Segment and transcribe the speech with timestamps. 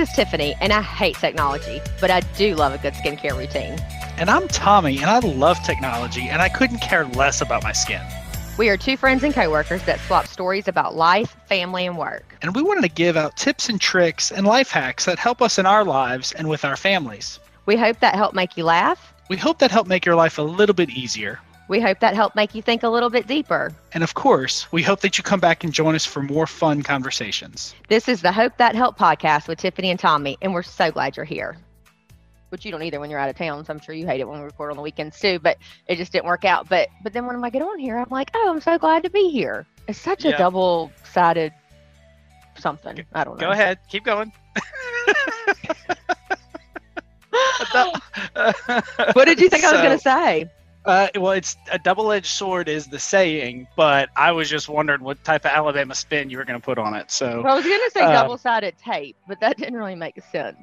[0.00, 3.78] This is Tiffany, and I hate technology, but I do love a good skincare routine.
[4.16, 8.00] And I'm Tommy, and I love technology, and I couldn't care less about my skin.
[8.56, 12.34] We are two friends and coworkers that swap stories about life, family, and work.
[12.40, 15.58] And we wanted to give out tips and tricks and life hacks that help us
[15.58, 17.38] in our lives and with our families.
[17.66, 19.12] We hope that helped make you laugh.
[19.28, 21.40] We hope that helped make your life a little bit easier.
[21.70, 23.72] We hope that helped make you think a little bit deeper.
[23.92, 26.82] And of course, we hope that you come back and join us for more fun
[26.82, 27.76] conversations.
[27.86, 31.16] This is the Hope That Help podcast with Tiffany and Tommy, and we're so glad
[31.16, 31.56] you're here.
[32.48, 34.26] Which you don't either when you're out of town, so I'm sure you hate it
[34.26, 35.38] when we record on the weekends too.
[35.38, 36.68] But it just didn't work out.
[36.68, 39.10] But but then when I get on here, I'm like, oh, I'm so glad to
[39.10, 39.64] be here.
[39.86, 41.52] It's such a double-sided
[42.58, 43.04] something.
[43.12, 43.46] I don't know.
[43.46, 44.32] Go ahead, keep going.
[49.12, 50.50] What did you think I was going to say?
[50.84, 55.22] Uh, well, it's a double-edged sword is the saying, but I was just wondering what
[55.24, 57.10] type of Alabama spin you were going to put on it.
[57.10, 60.18] So, Well, I was going to say Uh, double-sided tape, but that didn't really make
[60.32, 60.56] sense.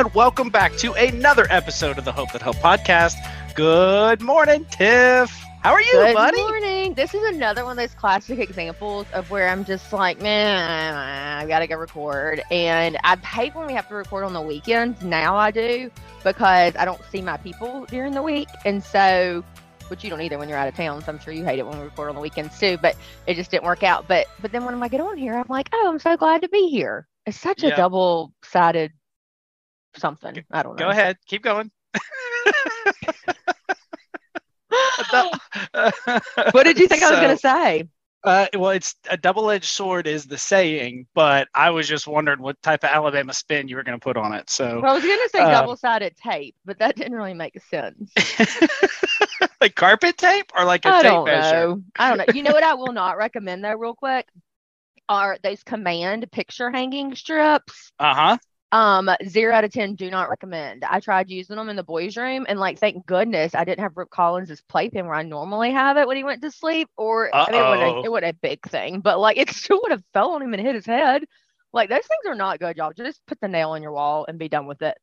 [0.00, 3.16] And welcome back to another episode of the Hope That Help podcast.
[3.54, 5.30] Good morning, Tiff.
[5.62, 6.38] How are you, Good buddy?
[6.38, 6.94] Good morning.
[6.94, 11.46] This is another one of those classic examples of where I'm just like, man, I
[11.46, 12.40] gotta go record.
[12.50, 15.02] And I hate when we have to record on the weekends.
[15.02, 15.90] Now I do
[16.24, 19.44] because I don't see my people during the week, and so.
[19.88, 21.66] Which you don't either when you're out of town, so I'm sure you hate it
[21.66, 22.78] when we record on the weekends too.
[22.80, 24.06] But it just didn't work out.
[24.08, 26.48] But but then when I get on here, I'm like, oh, I'm so glad to
[26.48, 27.06] be here.
[27.26, 27.70] It's such Yeah.
[27.70, 28.92] a double-sided
[29.96, 30.44] something.
[30.50, 30.84] I don't know.
[30.86, 31.70] Go ahead, keep going.
[36.52, 37.88] What did you think I was gonna say?
[38.22, 42.60] Uh, well, it's a double-edged sword is the saying, but I was just wondering what
[42.62, 44.50] type of Alabama spin you were going to put on it.
[44.50, 48.12] So, Well, I was gonna say Um, double-sided tape, but that didn't really make sense.
[49.62, 51.66] like carpet tape or like a I tape don't measure?
[51.68, 51.82] know.
[51.98, 52.34] I don't know.
[52.34, 54.28] You know what I will not recommend though, real quick,
[55.08, 57.90] are those command picture hanging strips.
[57.98, 58.38] Uh huh.
[58.72, 60.84] Um, zero out of ten, do not recommend.
[60.84, 63.96] I tried using them in the boys' room, and like, thank goodness I didn't have
[63.96, 66.88] Rip Collins's playpen where I normally have it when he went to sleep.
[66.96, 69.80] Or I mean, it wasn't, a, it wasn't a big thing, but like, it still
[69.82, 71.24] would have fell on him and hit his head.
[71.72, 72.92] Like those things are not good, y'all.
[72.92, 74.96] Just put the nail in your wall and be done with it.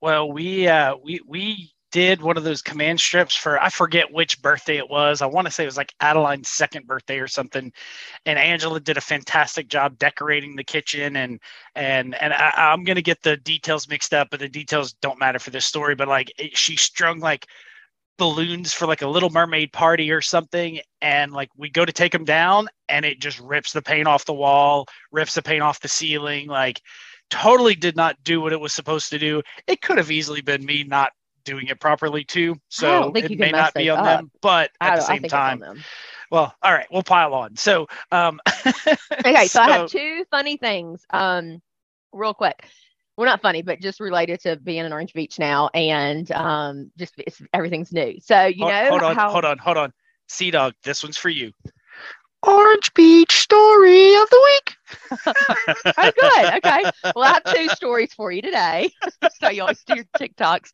[0.00, 4.40] Well, we uh we we did one of those command strips for I forget which
[4.42, 5.22] birthday it was.
[5.22, 7.72] I want to say it was like Adeline's second birthday or something.
[8.26, 11.38] And Angela did a fantastic job decorating the kitchen and
[11.76, 15.38] and and I, I'm gonna get the details mixed up, but the details don't matter
[15.38, 15.94] for this story.
[15.94, 17.46] But like it, she strung like
[18.18, 22.12] balloons for like a little mermaid party or something and like we go to take
[22.12, 25.80] them down and it just rips the paint off the wall rips the paint off
[25.80, 26.80] the ceiling like
[27.30, 30.64] totally did not do what it was supposed to do it could have easily been
[30.64, 31.10] me not
[31.44, 34.04] doing it properly too so it may not be on up.
[34.04, 35.84] them but at the same think it's on time
[36.30, 38.40] well all right we'll pile on so um
[39.24, 41.04] Okay, so, I have two funny things.
[41.10, 41.60] Um,
[42.12, 42.66] real quick.
[43.16, 47.14] Well, not funny, but just related to being in Orange Beach now, and um, just
[47.18, 48.16] it's, everything's new.
[48.20, 49.92] So you hold, know hold on how hold on hold on
[50.28, 51.52] sea dog this one's for you
[52.42, 54.76] orange beach story of the week
[55.26, 55.34] oh,
[55.96, 56.54] good.
[56.56, 58.90] Okay, well, I have two stories for you today.
[59.40, 60.70] so you always do your TikToks.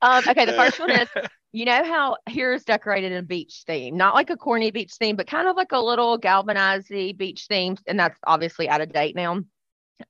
[0.00, 1.08] Um, okay, the first one is
[1.52, 4.92] you know how here is decorated in a beach theme, not like a corny beach
[4.98, 8.92] theme, but kind of like a little galvanized beach theme, and that's obviously out of
[8.92, 9.40] date now.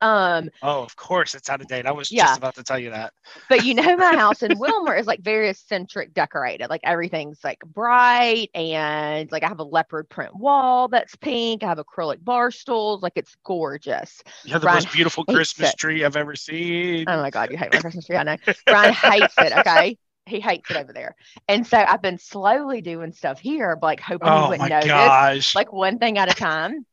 [0.00, 1.86] Um, Oh, of course it's out of date.
[1.86, 2.12] I was Yeah.
[2.12, 3.12] just about to tell you that.
[3.48, 6.70] But you know, my house in Wilmer is like very eccentric decorated.
[6.70, 11.62] Like everything's like bright and like I have a leopard print wall that's pink.
[11.62, 13.02] I have acrylic bar stools.
[13.02, 14.22] Like it's gorgeous.
[14.44, 15.74] You have the Brian most beautiful Christmas it.
[15.74, 17.06] tree I've ever seen.
[17.06, 18.16] Oh my God, you hate my Christmas tree.
[18.16, 18.36] I know.
[18.68, 19.52] Brian hates it.
[19.52, 19.98] Okay.
[20.26, 21.16] He hates it over there.
[21.48, 24.70] And so I've been slowly doing stuff here, but like hoping he oh wouldn't my
[24.70, 25.20] notice.
[25.20, 25.54] gosh.
[25.54, 26.86] Like one thing at a time.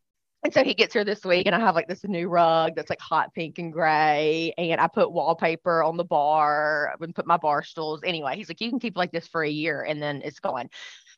[0.44, 2.90] And so he gets here this week, and I have like this new rug that's
[2.90, 4.54] like hot pink and gray.
[4.58, 8.02] And I put wallpaper on the bar and put my bar stools.
[8.06, 10.70] Anyway, he's like, you can keep like this for a year and then it's gone.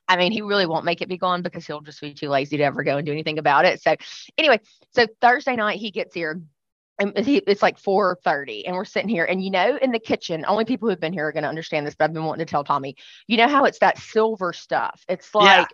[0.07, 2.57] I mean, he really won't make it be gone because he'll just be too lazy
[2.57, 3.81] to ever go and do anything about it.
[3.81, 3.95] So,
[4.37, 4.59] anyway,
[4.89, 6.41] so Thursday night he gets here.
[6.99, 9.25] And it's like 4:30, and we're sitting here.
[9.25, 11.87] And you know, in the kitchen, only people who've been here are going to understand
[11.87, 11.95] this.
[11.95, 12.95] But I've been wanting to tell Tommy.
[13.25, 15.03] You know how it's that silver stuff?
[15.09, 15.67] It's like,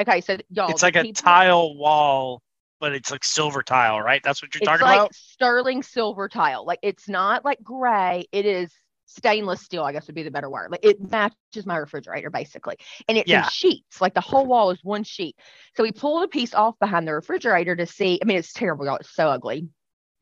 [0.00, 2.42] okay, so y'all, it's like a tile wall,
[2.80, 4.22] but it's like silver tile, right?
[4.22, 5.14] That's what you're it's talking like about?
[5.14, 6.64] sterling silver tile.
[6.64, 8.26] Like it's not like gray.
[8.32, 8.72] It is
[9.06, 10.70] stainless steel, I guess would be the better word.
[10.70, 12.76] Like it matches my refrigerator basically.
[13.08, 13.38] And it's Yeah.
[13.38, 14.00] in sheets.
[14.00, 15.36] Like the whole wall is one sheet.
[15.76, 18.18] So we pulled a piece off behind the refrigerator to see.
[18.22, 18.96] I mean, it's terrible, y'all.
[18.96, 19.68] It's so ugly.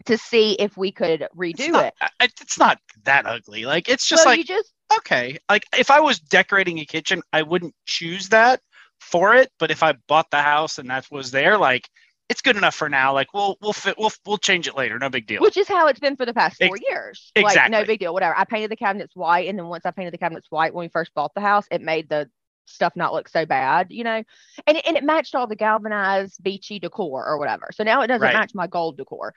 [0.07, 1.95] To see if we could It's redo not, it.
[2.21, 3.65] It's not that ugly.
[3.65, 5.39] Like it's just well, like you just okay.
[5.49, 8.61] Like if I was decorating a kitchen, I wouldn't choose that
[9.01, 9.51] for it.
[9.59, 11.89] But if I bought the house and that was there, like
[12.29, 13.13] it's good enough for now.
[13.13, 14.99] Like we'll we'll fit we'll we'll change it later.
[14.99, 15.41] No big deal.
[15.43, 17.33] which is how it's been for the past four Ex- years.
[17.37, 17.71] Like exactly.
[17.73, 18.37] no big deal, whatever.
[18.37, 20.89] I painted the cabinets white, and then once I painted the cabinets white when we
[20.89, 22.29] first bought the house, it made the
[22.69, 24.25] stuff not look so bad, you know.
[24.67, 27.69] And and it matched all the galvanized beachy decor or whatever.
[27.73, 28.35] So now it doesn't Right.
[28.35, 29.35] match my gold decor.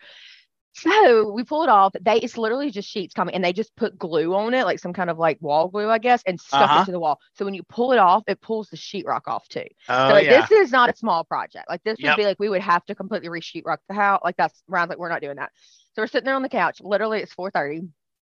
[0.73, 1.93] So we pull it off.
[1.99, 4.93] They it's literally just sheets coming, and they just put glue on it, like some
[4.93, 6.81] kind of like wall glue, I guess, and stuck Uh-huh.
[6.81, 7.19] it to the wall.
[7.33, 9.65] So when you pull it off, it pulls the sheetrock off too.
[9.89, 10.47] oh So like, yeah.
[10.47, 11.65] this is not a small project.
[11.67, 12.03] Like this Yep.
[12.03, 14.21] would be like we would have to completely re-sheetrock the house.
[14.23, 15.51] Like that's Ryan's like we're not doing that.
[15.95, 16.79] So we're sitting there on the couch.
[16.81, 17.81] Literally, it's 4:30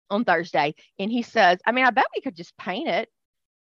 [0.09, 3.09] on Thursday, and he says, "I mean, I bet we could just paint it."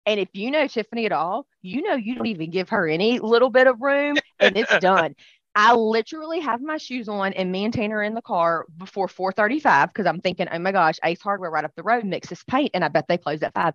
[0.05, 3.19] And if you know Tiffany at all, you know you don't even give her any
[3.19, 5.15] little bit of room, and it's done.
[5.61, 9.89] I literally have my shoes on, and me and Tanner in the car before 4:35
[9.89, 12.85] because I'm thinking, oh my gosh, Ace Hardware right up the road mixes paint, and
[12.85, 13.73] I bet they close at five.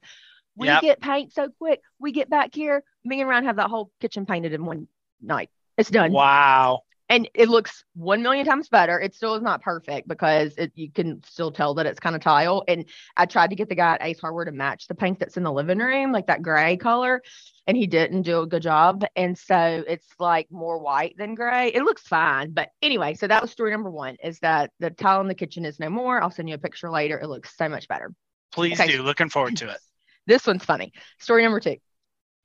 [0.57, 0.81] We Yep.
[0.81, 1.83] get paint so quick.
[1.99, 2.83] We get back here.
[3.05, 4.89] Me and Ryan have that whole kitchen painted in one
[5.21, 5.51] night.
[5.77, 6.11] It's done.
[6.13, 6.84] Wow.
[7.11, 8.99] And it looks one million times better.
[8.99, 12.23] It still is not perfect because it, you can still tell that it's kind of
[12.23, 12.65] tile.
[12.67, 12.87] And
[13.17, 15.43] I tried to get the guy at Ace Hardware to match the paint that's in
[15.43, 17.23] the living room, like that gray color,
[17.67, 19.05] and he didn't do a good job.
[19.17, 21.69] And so it's like more white than gray.
[21.75, 22.53] It looks fine.
[22.53, 25.67] But anyway, so that was story number one is that the tile in the kitchen
[25.67, 26.23] is no more.
[26.23, 27.19] I'll send you a picture later.
[27.19, 28.15] It looks so much better.
[28.50, 28.93] Please Okay.
[28.93, 29.03] do.
[29.03, 29.79] Looking forward to it.
[30.27, 30.95] This one's funny.
[31.19, 31.77] Story number two.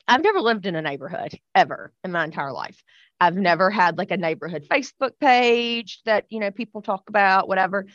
[0.06, 2.84] I've never lived in a neighborhood ever in my entire life.
[3.20, 7.86] I've never had like a neighborhood Facebook page that, you know, people talk about, whatever,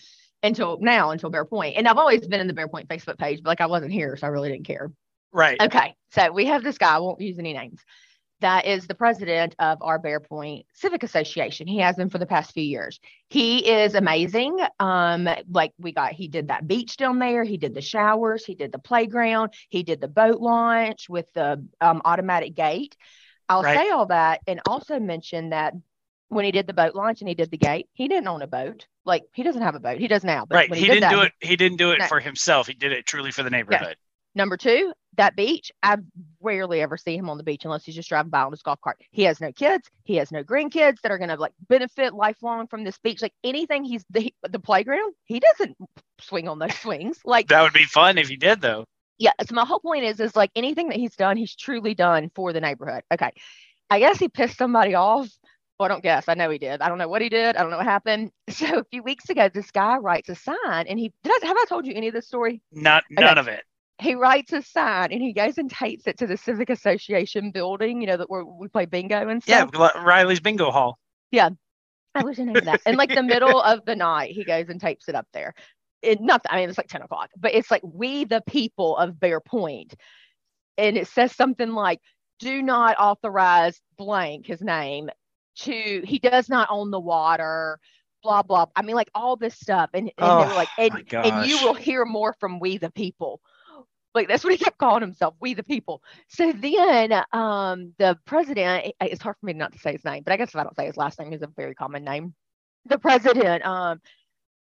[0.43, 1.77] until now, until Bear Point.
[1.77, 4.17] And I've always been in the Bear Point Facebook page, but like I wasn't here,
[4.17, 4.93] so I really didn't care.
[5.33, 5.61] Right.
[5.61, 5.95] Okay.
[6.13, 7.81] So we have this guy, I won't use any names,
[8.41, 11.67] that is the president of our Bear Point Civic Association.
[11.67, 13.01] He has been for the past few years.
[13.31, 14.59] He is amazing.
[14.79, 18.55] Um, like we got, he did that beach down there, he did the showers, he
[18.55, 22.95] did the playground, he did the boat launch with the um, automatic gate.
[23.49, 23.79] I'll Right.
[23.79, 25.75] say all that and also mention that
[26.29, 28.47] when he did the boat launch and he did the gate, he didn't own a
[28.47, 28.87] boat.
[29.05, 29.99] Like he doesn't have a boat.
[29.99, 30.47] He does now.
[30.47, 30.71] But Right.
[30.71, 31.33] when He, did didn't that, do it.
[31.41, 32.07] He didn't do it No.
[32.07, 32.67] for himself.
[32.67, 33.97] He did it truly for the neighborhood.
[34.37, 35.99] Number two, that beach, I
[36.41, 38.81] rarely ever see him on the beach unless he's just driving by on his golf
[38.81, 39.01] cart.
[39.13, 39.89] He has no kids.
[40.03, 43.23] He has no grandkids that are going to like benefit lifelong from this beach.
[43.23, 45.77] Like anything he's the, the playground, he doesn't
[46.21, 47.21] swing on those swings.
[47.25, 48.87] Like, That would be fun if he did, though.
[49.19, 49.33] Yeah.
[49.47, 52.53] So my whole point is, is like anything that he's done, he's truly done for
[52.53, 53.03] the neighborhood.
[53.13, 53.31] Okay.
[53.91, 55.29] I guess he pissed somebody off.
[55.79, 56.29] Well, I don't guess.
[56.29, 56.81] I know he did.
[56.81, 57.57] I don't know what he did.
[57.57, 58.31] I don't know what happened.
[58.51, 61.57] So a few weeks ago, this guy writes a sign and he did I, have
[61.57, 62.63] I told you any of this story?
[62.73, 63.25] Not Okay.
[63.25, 63.65] none of it.
[64.01, 68.01] he writes a sign and he goes and tapes it to the civic association building
[68.01, 69.71] you know that where we play bingo and stuff.
[69.75, 70.99] Yeah, Riley's Bingo Hall.
[71.31, 71.51] Yeah.
[72.15, 74.81] I wish i knew that in like the middle of the night he goes and
[74.81, 75.55] tapes it up there
[76.05, 79.19] it not i mean it's like 10 o'clock but it's like we the people of
[79.21, 79.95] bear point.
[80.79, 82.01] And it says something like
[82.41, 85.11] do not authorize blank his name
[85.61, 87.79] to he does not own the water
[88.23, 88.67] blah blah.
[88.77, 89.91] I mean like all this stuff.
[89.95, 92.91] And, and they were Oh, like and, and you will hear more from we the
[92.91, 93.41] people.
[94.15, 96.03] Like that's what he kept calling himself we the people.
[96.29, 100.33] So then um the president it's hard for me not to say his name but
[100.33, 102.35] i guess if i don't say his last name he's a very common name.
[102.87, 104.01] The president um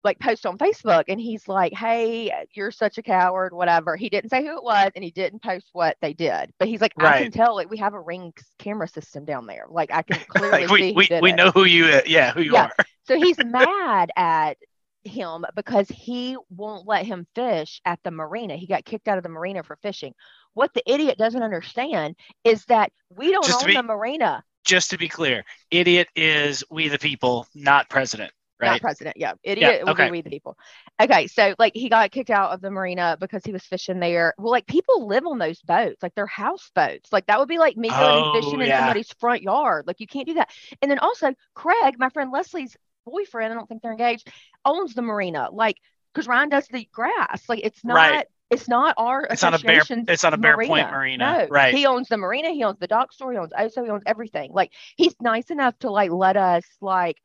[0.05, 3.97] like post on Facebook and he's like, Hey, you're such a coward, whatever.
[3.97, 6.53] He didn't say who it was and he didn't post what they did.
[6.59, 9.67] But he's like, I can tell like we have a ring camera system down there.
[9.69, 11.37] Like I can clearly Like see we who we, we it.
[11.37, 12.65] know who you uh, yeah who you Yeah.
[12.65, 12.73] are.
[13.05, 14.57] So he's mad at
[15.05, 18.57] him because he won't let him fish at the marina.
[18.57, 20.15] He got kicked out of the marina for fishing.
[20.55, 24.45] What the idiot doesn't understand is that we don't Just own be- the marina.
[24.65, 28.33] Just to be clear, idiot is we the people, not president.
[28.67, 29.17] Not president.
[29.17, 29.33] Yeah.
[29.43, 30.11] Idiot will okay.
[30.11, 30.57] we the people.
[31.01, 31.27] Okay.
[31.27, 34.35] So like he got kicked out of the marina because he was fishing there.
[34.39, 37.13] Well, like people live on those boats, like they're house boats.
[37.13, 39.87] Like that would be like me going Oh, fishing in somebody's front yard.
[39.87, 40.51] Like you can't do that.
[40.81, 44.29] And then also Craig, my friend Leslie's boyfriend, I don't think they're engaged,
[44.65, 45.49] owns the marina.
[45.53, 45.77] Like
[46.13, 47.49] because Ryan does the grass.
[47.49, 48.27] Like it's not Right.
[48.51, 50.69] it's not our It's not a bear- it's not a Bear marina.
[50.73, 51.39] Point marina.
[51.41, 51.75] No, Right.
[51.75, 54.53] He owns the marina, he owns the dock store, he owns OSO, he owns everything.
[54.53, 57.17] Like he's nice enough to like let us like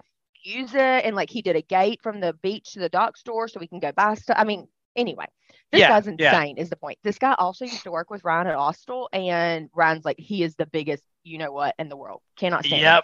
[0.48, 3.48] use it and like he did a gate from the beach to the dock store
[3.48, 4.38] so we can go buy stuff.
[4.40, 5.26] I mean, anyway,
[5.72, 6.32] this Yeah, guy's yeah.
[6.42, 6.98] insane is the point.
[7.04, 10.56] This guy also used to work with Ryan at Austal and Ryan's like he is
[10.56, 12.22] the biggest you know what in the world.
[12.38, 12.82] Cannot stand.
[12.82, 13.04] Yep.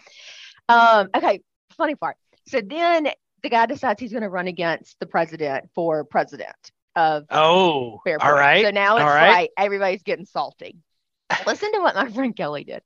[0.69, 1.41] Um, okay,
[1.77, 2.15] funny part.
[2.47, 3.09] So then
[3.41, 6.55] the guy decides he's going to run against the president for president.
[6.95, 8.63] of Oh, Fair all right.
[8.63, 9.29] So now it's all right.
[9.31, 10.77] like everybody's getting salty.
[11.45, 12.81] Listen to what my friend Kelly did.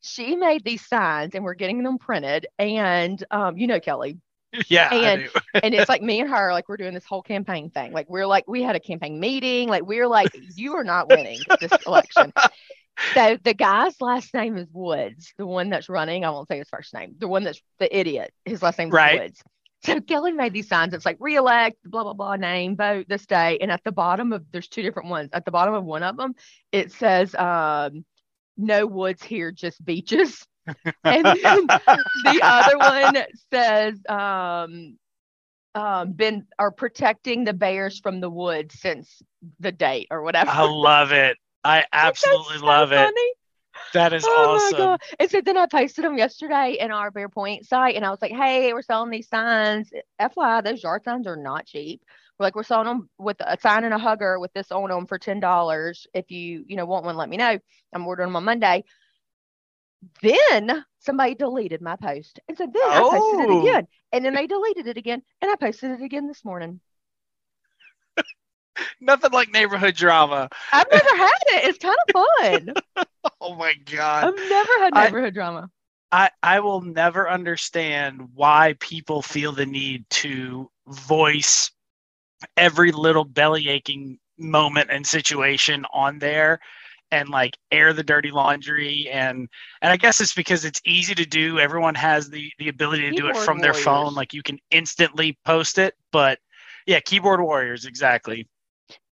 [0.00, 2.46] She made these signs and we're getting them printed.
[2.58, 4.18] And um, you know Kelly.
[4.68, 5.28] yeah, and-
[5.62, 7.92] And it's like me and her, like we're doing this whole campaign thing.
[7.92, 9.68] Like we're like, we had a campaign meeting.
[9.68, 12.32] Like we're like, you are not winning this election.
[13.14, 16.24] So the guy's last name is Woods, the one that's running.
[16.24, 17.14] I won't say his first name.
[17.18, 18.32] The one that's the idiot.
[18.44, 19.20] His last name is Right.
[19.20, 19.40] Woods.
[19.84, 20.92] So Kelly made these signs.
[20.94, 23.58] It's like reelect, blah blah blah, name, vote this day.
[23.60, 25.30] And at the bottom of there's two different ones.
[25.32, 26.34] At the bottom of one of them,
[26.72, 28.04] it says, um,
[28.58, 30.46] "No woods here, just beaches."
[31.04, 33.16] and the other one
[33.50, 34.98] says, um,
[35.74, 39.22] um, "Been are protecting the bears from the woods since
[39.60, 41.38] the date or whatever." I love it.
[41.64, 43.14] I absolutely so love it.
[43.94, 44.76] That is Oh my awesome.
[44.76, 45.00] god!
[45.18, 48.20] And so then I posted them yesterday in our Bear Point site, and I was
[48.20, 49.90] like, "Hey, we're selling these signs.
[50.20, 52.02] FYI, those yard signs are not cheap.
[52.38, 55.18] Like, we're selling them with a sign and a hugger with this on them for
[55.18, 56.06] ten dollars.
[56.14, 57.58] If you, you know, want one, let me know.
[57.92, 58.84] I'm ordering them on Monday."
[60.22, 63.62] Then somebody deleted my post, and so then I posted it Oh.
[63.62, 66.80] again, and then they deleted it again, and I posted it again this morning.
[69.00, 70.48] Nothing like neighborhood drama.
[70.72, 71.64] I've never had it.
[71.68, 72.74] It's kind of fun.
[73.40, 74.24] Oh my god.
[74.24, 75.70] I've never had I- neighborhood drama.
[76.10, 81.70] I, I will never understand why people feel the need to voice
[82.56, 86.60] every little belly aching moment and situation on there
[87.10, 89.48] and like air the dirty laundry and
[89.82, 91.58] and I guess it's because it's easy to do.
[91.58, 94.14] Everyone has the the ability to do it Keyboard from their phone.
[94.14, 95.94] Like you can instantly post it.
[96.12, 96.38] But
[96.86, 98.46] yeah, keyboard warriors, exactly.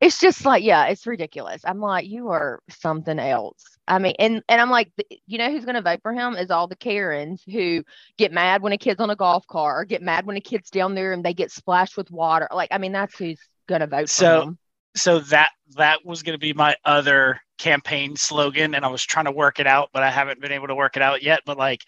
[0.02, 1.62] It's just like yeah it's ridiculous.
[1.64, 3.64] I'm like you are something else.
[3.86, 4.92] I mean and and i'm like
[5.26, 7.82] you know who's going to vote for him is all the karens who
[8.16, 10.70] get mad when a kid's on a golf cart or get mad when a kid's
[10.70, 12.48] down there and they get splashed with water.
[12.52, 14.58] Like i mean that's who's going to vote So- for him.
[14.96, 19.26] so that that was going to be my other campaign slogan and i was trying
[19.26, 21.42] to work it out but i haven't been able to work it out yet.
[21.46, 21.84] But like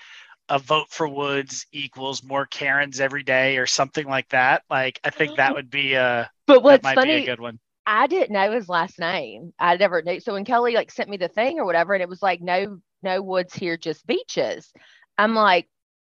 [0.48, 4.62] a vote for woods equals more karens every day or something like that.
[4.70, 5.54] Like i think that mm-hmm.
[5.54, 8.68] would be a but that what's be a funny good one I didn't know his
[8.68, 9.52] last name.
[9.58, 10.20] I never knew.
[10.20, 12.78] So when Kelly like sent me the thing or whatever, and it was like no
[13.02, 14.72] no woods here, just beaches.
[15.18, 15.68] I'm like,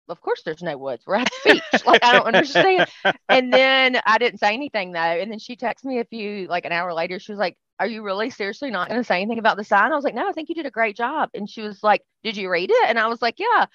[0.09, 1.03] of course there's no woods.
[1.07, 1.85] We're at the beach.
[1.85, 2.89] like I don't understand.
[3.29, 4.99] And then I didn't say anything though.
[4.99, 7.19] And then she texted me a few like an hour later.
[7.19, 9.91] She was like, "Are you really seriously not going to say anything about the sign?"
[9.91, 12.01] I was like, "No, I think you did a great job." And she was like,
[12.23, 13.65] "Did you read it?" And I was like, "Yeah."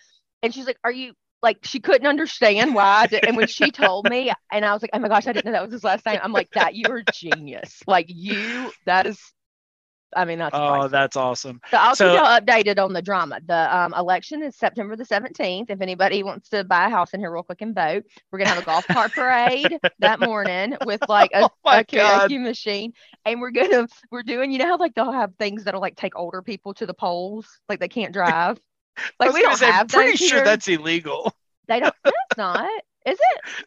[0.43, 3.07] And she's like, "Are you?" Like she couldn't understand why.
[3.27, 5.53] And when she told me, and I was like, "Oh my gosh, I didn't know
[5.53, 7.81] that was his last name." I'm like, "That you are a genius.
[7.87, 9.21] Like you, that is."
[10.17, 10.91] I mean, that's oh priceless.
[10.93, 13.41] that's awesome So I'll So- keep y'all updated on the drama.
[13.47, 15.67] The um, election is September the 17th.
[15.69, 18.49] If anybody wants to buy a house in here real quick and vote, we're gonna
[18.49, 22.95] have a golf cart parade that morning with like a, Oh a karaoke machine,
[23.27, 24.51] and we're gonna we're doing.
[24.51, 27.47] You know how like they'll have things that'll like take older people to the polls,
[27.69, 28.59] like they can't drive.
[29.21, 30.45] Like we don't say, I'm have pretty those sure here.
[30.45, 31.35] that's illegal
[31.67, 31.95] They don't.
[32.05, 32.69] That's not.
[33.07, 33.65] Is it?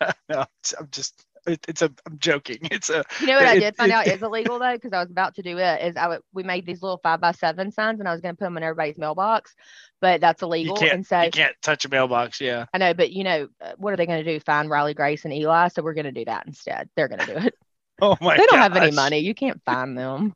[0.28, 0.44] no
[0.78, 3.90] i'm just it, it's a i'm joking it's a You know what I did find
[3.90, 5.82] it- out is illegal though, because I was about to do it.
[5.82, 8.34] Is I would, we made these little five by seven signs, and I was going
[8.34, 9.54] to put them in everybody's mailbox,
[10.00, 10.76] but that's you illegal.
[10.76, 13.72] can't And so you can't touch a mailbox yeah I know, but you know, uh,
[13.76, 14.38] what are they going to do?
[14.40, 15.68] Find Riley Grace and Eli?
[15.68, 16.88] So we're going to do that instead.
[16.94, 17.54] They're going to do it.
[18.02, 19.18] oh my they don't have any money.
[19.18, 20.34] You can't find them.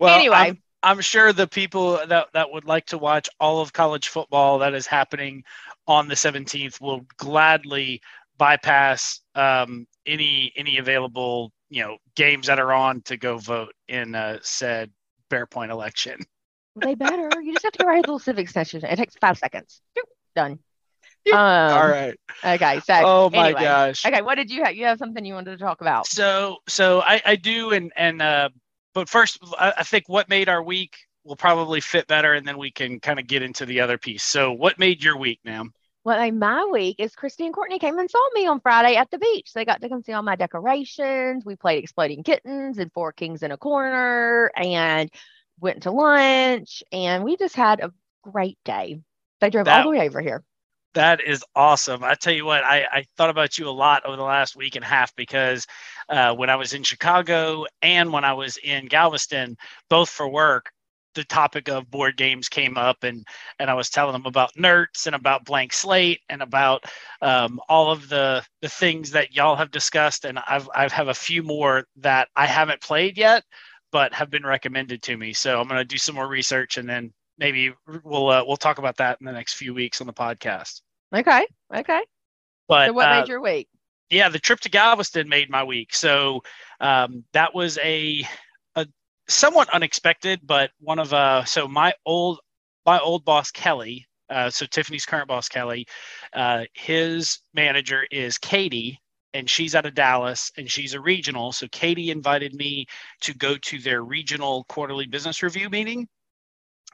[0.00, 3.72] Well, anyway, I'm- I'm sure the people that, that would like to watch all of
[3.72, 5.42] college football that is happening
[5.86, 8.00] on the 17th will gladly
[8.36, 14.14] bypass um, any any available you know games that are on to go vote in
[14.14, 14.90] uh, said
[15.28, 16.20] Bear Point election.
[16.76, 17.28] they better.
[17.42, 18.84] You just have to go write a little civic session.
[18.84, 19.82] It takes five seconds.
[20.36, 20.58] Done.
[21.24, 21.34] Yeah.
[21.34, 22.16] Um, all right.
[22.44, 22.80] Okay.
[22.80, 22.94] So.
[22.96, 23.62] Oh my anyway.
[23.62, 24.06] gosh.
[24.06, 24.22] Okay.
[24.22, 24.74] What did you have?
[24.74, 26.06] You have something you wanted to talk about?
[26.06, 28.48] So so I, I do and and uh,
[28.94, 32.58] but first I, I think what made our week will probably fit better and then
[32.58, 34.24] we can kind of get into the other piece.
[34.24, 35.72] So what made your week, ma'am?
[36.04, 39.10] Well, like, my week is Christy and Courtney came and saw me on Friday at
[39.10, 39.52] the beach.
[39.52, 41.44] They got to come see all my decorations.
[41.44, 45.10] We played Exploding Kittens and Four Kings in a Corner and
[45.60, 46.82] went to lunch.
[46.92, 47.92] And we just had a
[48.22, 49.00] great day.
[49.40, 50.42] They drove That- all the way over here.
[50.98, 52.02] That is awesome.
[52.02, 54.74] I tell you what, I, I thought about you a lot over the last week
[54.74, 55.64] and a half because
[56.08, 59.56] uh, when I was in Chicago and when I was in Galveston,
[59.88, 60.72] both for work,
[61.14, 63.24] the topic of board games came up and
[63.60, 66.82] and I was telling them about nerds and about blank slate and about
[67.22, 71.14] um, all of the the things that y'all have discussed and I've I have a
[71.14, 73.44] few more that I haven't played yet
[73.92, 75.32] but have been recommended to me.
[75.32, 78.96] So I'm to do some more research and then maybe we'll uh, we'll talk about
[78.96, 80.80] that in the next few weeks on the podcast.
[81.14, 81.46] Okay.
[81.74, 82.02] Okay.
[82.68, 83.68] But So what uh, made your week?
[84.10, 85.94] yeah, the trip to Galveston made my week.
[85.94, 86.42] So
[86.80, 88.26] um, that was a,
[88.74, 88.86] a
[89.28, 92.40] somewhat unexpected, but one of uh, so my old
[92.86, 95.86] my old boss Kelly, uh, so Tiffany's current boss Kelly,
[96.32, 98.98] uh, his manager is Katie,
[99.34, 101.52] and she's out of Dallas and she's a regional.
[101.52, 102.86] So Katie invited me
[103.22, 106.08] to go to their regional quarterly business review meeting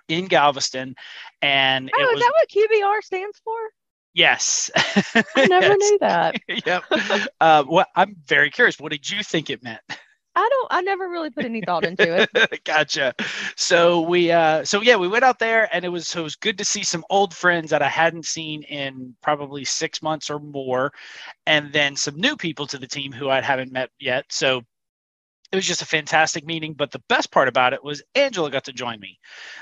[0.08, 0.94] in Galveston,
[1.42, 3.56] and oh, it is that what QBR stands for?
[4.14, 4.70] Yes.
[4.76, 5.78] I never yes.
[5.78, 6.36] knew that.
[6.66, 6.84] yep.
[7.40, 8.78] Uh, well, I'm very curious.
[8.78, 9.80] What did you think it meant?
[10.36, 10.68] I don't.
[10.70, 12.64] I never really put any thought into it.
[12.64, 13.14] gotcha.
[13.56, 16.34] So we, uh, so yeah, we went out there, and it was so it was
[16.34, 20.40] good to see some old friends that I hadn't seen in probably six months or
[20.40, 20.92] more,
[21.46, 24.24] and then some new people to the team who I haven't met yet.
[24.28, 24.62] So
[25.54, 26.74] it was just a fantastic meeting.
[26.74, 29.20] But the best part about it was Angela got to join me.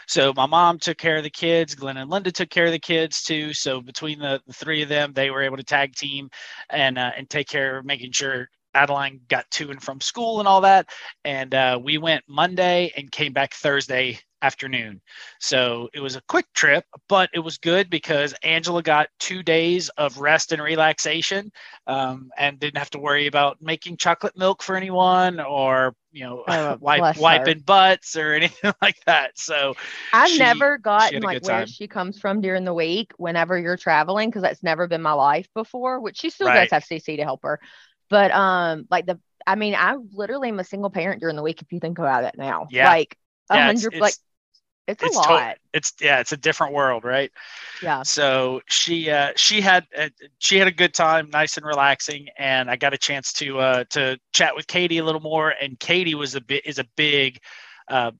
[0.09, 1.75] So my mom took care of the kids.
[1.75, 3.53] Glenn and Linda took care of the kids too.
[3.53, 6.31] So between the, the three of them, they were able to tag team
[6.71, 10.49] and uh, and take care of making sure Adeline got to and from school and
[10.49, 10.89] all that.
[11.27, 15.01] And uh, we went Monday and came back Thursday afternoon.
[15.41, 19.89] So it was a quick trip, but it was good because Angela got two days
[19.91, 21.53] of rest and relaxation
[21.87, 26.45] um, and didn't have to worry about making chocolate milk for anyone or, you know,
[26.47, 27.65] oh, wipe, wiping her.
[27.65, 29.39] butts or anything like that.
[29.39, 29.75] So
[30.13, 34.29] I've she, never gotten like where she comes from during the week whenever you're traveling
[34.29, 36.69] because that's never been my life before, which she still right.
[36.69, 37.61] does have CC to help her.
[38.11, 41.63] But um, like the, I mean, I literally am a single parent during the week
[41.63, 42.67] if you think about it now.
[42.71, 42.89] Yeah.
[42.89, 43.17] Like
[43.51, 44.15] a yeah, hundred, like
[44.87, 45.55] it's, it's a lot.
[45.55, 47.31] To- it's yeah, it's a different world, right?
[47.83, 48.03] Yeah.
[48.03, 50.09] So she uh, she had uh,
[50.39, 53.85] she had a good time, nice and relaxing, and I got a chance to uh,
[53.91, 55.55] to chat with Katie a little more.
[55.61, 57.39] And Katie was a bit is a big
[57.89, 58.12] uh,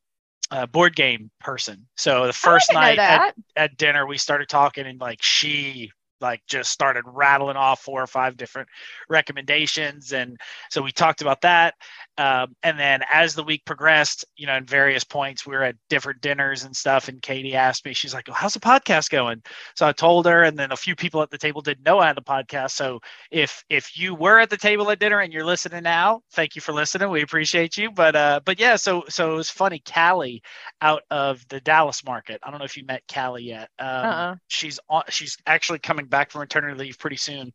[0.51, 1.87] uh, board game person.
[1.97, 5.91] So the first night at, at dinner, we started talking, and like she
[6.23, 8.69] like just started rattling off four or five different
[9.09, 10.13] recommendations.
[10.13, 10.39] And
[10.71, 11.75] so we talked about that.
[12.19, 15.77] Um, and then as the week progressed you know in various points we were at
[15.89, 19.43] different dinners and stuff and katie asked me she's like well, how's the podcast going?
[19.75, 22.07] So i told her and then a few people at the table didn't know i
[22.07, 22.73] had a podcast.
[22.73, 26.55] So if if you were at the table at dinner and you're listening now thank
[26.55, 27.11] you for listening.
[27.11, 27.91] We appreciate you.
[27.91, 29.83] But uh but yeah so so it was funny.
[29.87, 30.43] Callie
[30.81, 34.37] out of the dallas market i don't know if you met callie yet um, uh-uh.
[34.49, 37.53] she's on she's actually coming back from maternity leave pretty soon.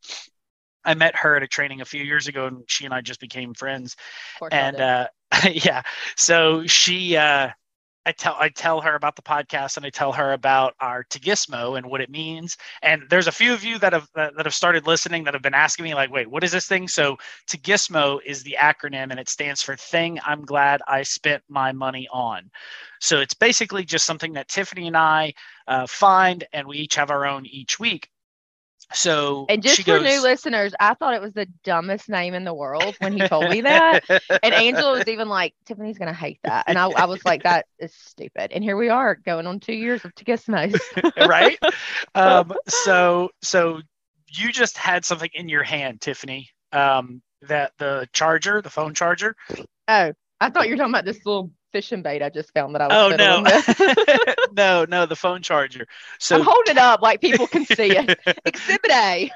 [0.83, 3.19] I met her at a training a few years ago, and she and I just
[3.19, 3.95] became friends.
[4.51, 5.07] And uh,
[5.51, 5.83] yeah,
[6.15, 7.49] so she, uh,
[8.05, 11.77] I tell I tell her about the podcast, and I tell her about our Tagismo
[11.77, 12.55] and what it means.
[12.81, 15.43] And there's a few of you that have that, that have started listening that have
[15.43, 16.87] been asking me like, wait, what is this thing?
[16.87, 17.17] So
[17.49, 22.07] Tagismo is the acronym, and it stands for Thing I'm Glad I Spent My Money
[22.13, 22.49] On.
[23.01, 25.33] So it's basically just something that Tiffany and I
[25.67, 28.09] uh, find, and we each have our own each week.
[28.93, 32.45] So and just for goes, new listeners, I thought it was the dumbest name in
[32.45, 34.05] the world when he told me that.
[34.41, 36.65] and Angela was even like, Tiffany's gonna hate that.
[36.67, 38.51] And I, I was like, that is stupid.
[38.53, 40.79] And here we are going on two years of Tagismos.
[41.27, 41.59] right.
[42.15, 43.81] Um, so so
[44.27, 46.49] you just had something in your hand, Tiffany.
[46.71, 49.35] Um, that the charger, the phone charger.
[49.87, 52.81] Oh, I thought you were talking about this little fishing bait I just found that
[52.81, 53.13] I was.
[53.13, 55.85] Oh no, no, no, the phone charger.
[56.19, 58.19] So I'm holding it up like people can see it.
[58.45, 59.31] Exhibit A.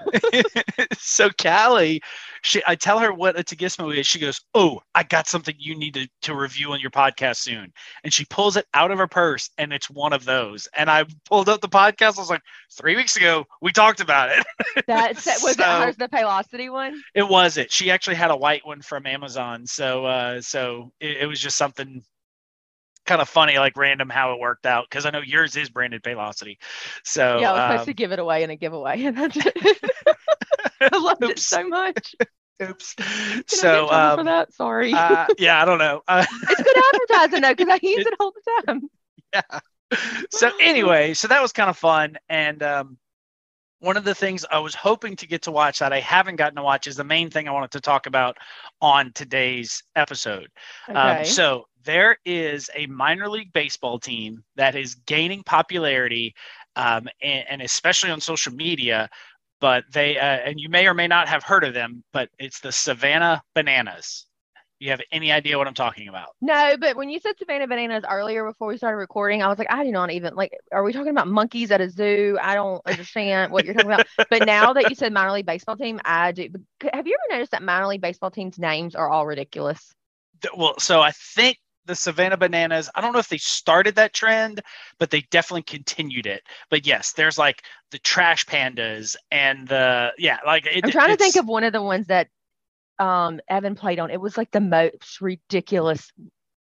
[0.98, 2.02] so Callie,
[2.42, 4.08] she, I tell her what a Tagismo is.
[4.08, 7.72] She goes, "Oh, I got something you need to, to review on your podcast soon."
[8.04, 10.68] And she pulls it out of her purse, and it's one of those.
[10.76, 12.18] And I pulled up the podcast.
[12.18, 12.42] I was like,
[12.72, 14.46] three weeks ago, we talked about it.
[14.88, 17.02] That was so, the Paylocity one.
[17.14, 17.72] It was it.
[17.72, 19.66] She actually had a white one from Amazon.
[19.66, 22.04] So, uh, so it, it was just something
[23.12, 26.02] kind of funny, like random how it worked out because I know yours is branded
[26.02, 26.58] Paylocity.
[27.04, 29.24] So yeah, I was um, supposed to give it away in a giveaway, and I,
[30.82, 31.34] I loved Oops.
[31.34, 32.16] it so much.
[32.64, 32.94] Oops.
[32.94, 34.94] Can so um, for that, sorry.
[34.94, 36.02] Uh, yeah, I don't know.
[36.08, 38.90] Uh, it's good advertising though because I use it all the time.
[39.34, 39.60] Yeah.
[40.30, 42.98] So anyway, so that was kind of fun, and um,
[43.80, 46.56] one of the things I was hoping to get to watch that I haven't gotten
[46.56, 48.38] to watch is the main thing I wanted to talk about
[48.80, 50.48] on today's episode.
[50.88, 51.20] Um, okay.
[51.20, 56.36] Um, so there is a minor league baseball team that is gaining popularity,
[56.76, 59.10] um, and, and, especially on social media.
[59.60, 62.60] But they, uh, and you may or may not have heard of them, but it's
[62.60, 64.26] the Savannah Bananas.
[64.80, 66.30] You have any idea what I'm talking about?
[66.42, 69.72] No, but when you said Savannah Bananas earlier before we started recording, I was like,
[69.72, 70.54] I do not even like.
[70.72, 72.36] Are we talking about monkeys at a zoo?
[72.42, 74.08] I don't understand what you're talking about.
[74.32, 76.50] But now that you said minor league baseball team, I do.
[76.92, 79.94] Have you ever noticed that minor league baseball teams' names are all ridiculous?
[80.58, 82.90] Well, so I think the Savannah Bananas.
[82.96, 84.62] I don't know if they started that trend,
[85.00, 86.44] but they definitely continued it.
[86.70, 91.18] But yes, there's like the trash pandas and the yeah, like it, I'm trying to
[91.18, 92.28] think of one of the ones that
[93.00, 94.12] um Evan played on.
[94.12, 96.12] It was like the most ridiculous.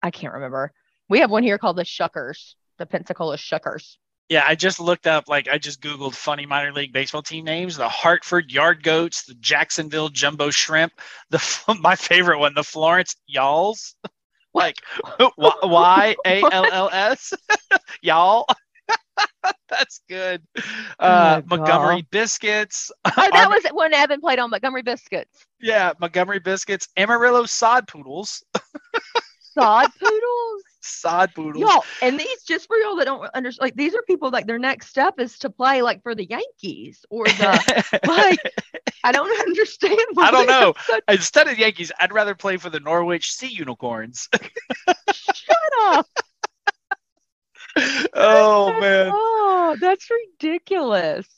[0.02, 0.72] I can't remember.
[1.08, 3.96] We have one here called the Shuckers, the Pensacola Shuckers.
[4.30, 7.76] Yeah, I just looked up, like, I just Googled funny minor league baseball team names
[7.76, 10.92] the Hartford Yard Goats, the Jacksonville Jumbo Shrimp,
[11.28, 11.42] the
[11.80, 13.94] my favorite one, the Florence Y'alls.
[14.54, 14.76] like,
[15.38, 17.32] Y A L L S,
[18.02, 18.46] y'all.
[19.68, 20.42] That's good.
[20.98, 22.90] Uh, oh Montgomery Biscuits.
[23.04, 25.46] Oh, that was when Evan played on Montgomery Biscuits.
[25.60, 26.88] Yeah, Montgomery Biscuits.
[26.96, 28.42] Amarillo Sod Poodles.
[29.40, 30.62] sod Poodles?
[30.84, 31.60] Sod poodles.
[31.60, 34.58] Y'all, and these just for y'all that don't understand, like these are people like their
[34.58, 38.38] next step is to play like for the Yankees or the like.
[39.06, 39.98] I don't understand.
[40.16, 40.74] I don't know.
[40.86, 41.02] Such...
[41.08, 44.30] Instead of Yankees, I'd rather play for the Norwich Sea Unicorns.
[45.12, 46.06] Shut up.
[48.14, 49.10] oh man.
[49.12, 51.28] Oh, that's ridiculous.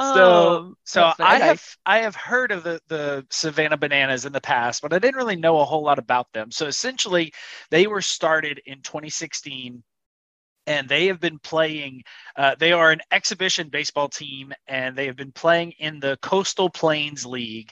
[0.00, 4.40] So, um, so I have I have heard of the the Savannah Bananas in the
[4.40, 6.50] past, but I didn't really know a whole lot about them.
[6.50, 7.32] So essentially,
[7.70, 9.82] they were started in 2016,
[10.66, 12.02] and they have been playing.
[12.36, 16.70] Uh, they are an exhibition baseball team, and they have been playing in the Coastal
[16.70, 17.70] Plains League,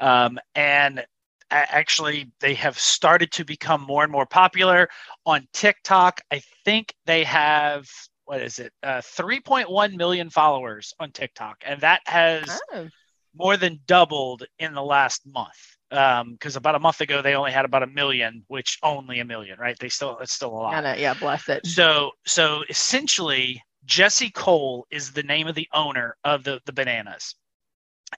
[0.00, 1.04] um, and
[1.50, 4.88] actually they have started to become more and more popular
[5.24, 6.20] on TikTok.
[6.30, 7.88] I think they have
[8.28, 8.74] what is it?
[8.82, 12.86] Uh, 3.1 million followers on TikTok, and that has oh.
[13.34, 15.76] more than doubled in the last month.
[15.88, 19.24] Because um, about a month ago they only had about a million, which only a
[19.24, 19.78] million, right?
[19.78, 20.84] They still it's still a lot.
[20.84, 21.66] Yeah, yeah, bless it.
[21.66, 27.34] So so essentially, Jesse Cole is the name of the owner of the the bananas,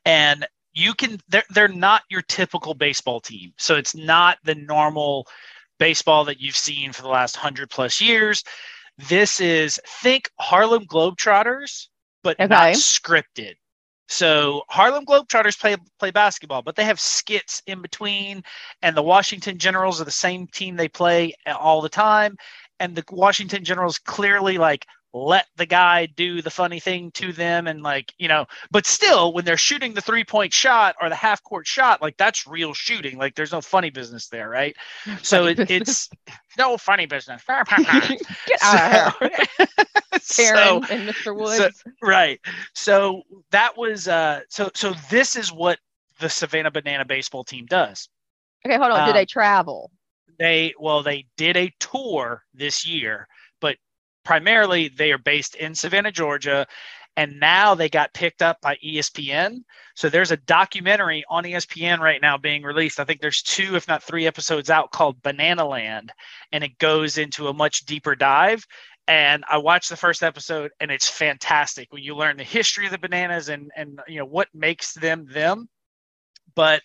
[0.05, 3.53] and you can they're they're not your typical baseball team.
[3.59, 5.29] So it's not the normal
[5.79, 8.43] baseball that you've seen for the last hundred plus years
[9.09, 11.89] this is think Harlem Globetrotters,
[12.23, 12.49] but okay.
[12.49, 13.55] not scripted.
[14.09, 18.43] So Harlem Globetrotters play play basketball, but they have skits in between,
[18.83, 22.37] and the Washington Generals are the same team they play all the time,
[22.81, 27.67] and the Washington Generals clearly like let the guy do the funny thing to them
[27.67, 31.15] and like you know but still when they're shooting the three point shot or the
[31.15, 34.77] half court shot like that's real shooting like there's no funny business there right
[35.23, 36.09] so it, it's
[36.59, 39.69] no funny business get out of here
[40.29, 41.35] Karen so, and Mr.
[41.37, 41.83] Woods.
[41.85, 42.41] So, right.
[42.75, 45.79] So that was uh so so this is what
[46.19, 48.09] the Savannah Banana baseball team does.
[48.67, 49.01] Okay, hold on.
[49.01, 49.91] Um, did they travel?
[50.39, 53.29] They well, they did a tour this year
[54.25, 56.67] primarily they are based in Savannah, Georgia.
[57.17, 59.59] And now they got picked up by ESPN.
[59.95, 63.01] So there's a documentary on ESPN right now being released.
[63.01, 66.13] I think there's two, if not three episodes out called Banana Land.
[66.53, 68.65] And it goes into a much deeper dive.
[69.09, 72.93] And I watched the first episode and it's fantastic when you learn the history of
[72.93, 75.69] the bananas and, and you know what makes them them.
[76.55, 76.83] But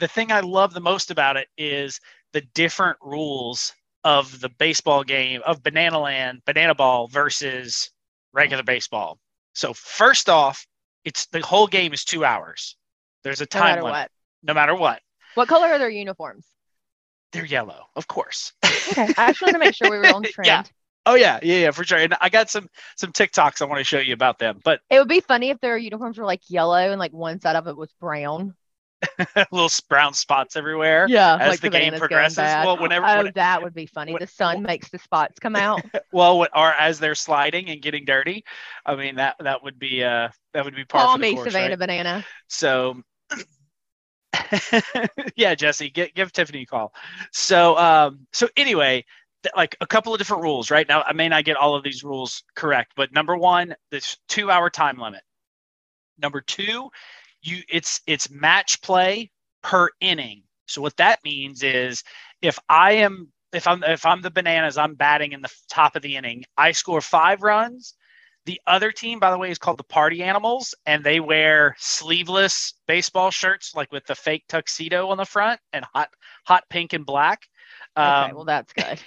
[0.00, 2.00] the thing I love the most about it is
[2.32, 3.72] the different rules
[4.04, 7.90] of the baseball game of Banana Land, Banana Ball versus
[8.32, 9.18] regular baseball.
[9.54, 10.66] So first off,
[11.04, 12.76] it's the whole game is two hours.
[13.22, 13.92] There's a time no limit.
[13.92, 14.10] What.
[14.42, 15.00] No matter what.
[15.34, 16.46] What color are their uniforms?
[17.32, 18.52] They're yellow, of course.
[18.64, 20.46] okay, I just wanted to make sure we were on trend.
[20.46, 20.62] yeah.
[21.04, 21.98] Oh yeah, yeah, yeah, for sure.
[21.98, 24.60] And I got some some TikToks I want to show you about them.
[24.62, 27.56] But it would be funny if their uniforms were like yellow and like one side
[27.56, 28.54] of it was brown.
[29.50, 31.06] little brown spots everywhere.
[31.08, 32.38] Yeah, as like the, game progresses.
[32.38, 34.12] Well, whenever, oh, that would be funny.
[34.12, 35.82] When, the sun when, makes the spots come out.
[36.12, 38.44] well, what, or as they're sliding and getting dirty.
[38.84, 41.70] I mean that that would be uh that would be part Call me course, Savannah
[41.70, 41.78] right?
[41.78, 42.24] Banana.
[42.48, 43.02] So.
[45.36, 46.92] yeah, Jesse, get, give Tiffany a call.
[47.32, 49.04] So, um, so anyway,
[49.56, 51.02] like a couple of different rules right now.
[51.02, 54.98] I may not get all of these rules correct, but number one, this two-hour time
[54.98, 55.22] limit.
[56.18, 56.90] Number two,
[57.42, 59.30] you it's it's match play
[59.62, 60.42] per inning.
[60.66, 62.02] So what that means is
[62.40, 66.02] if I am if I'm if I'm the bananas, I'm batting in the top of
[66.02, 66.44] the inning.
[66.56, 67.94] I score five runs.
[68.44, 72.74] The other team, by the way, is called the Party Animals, and they wear sleeveless
[72.88, 76.08] baseball shirts, like with the fake tuxedo on the front and hot
[76.44, 77.46] hot pink and black.
[77.96, 79.00] Okay, um, well that's good.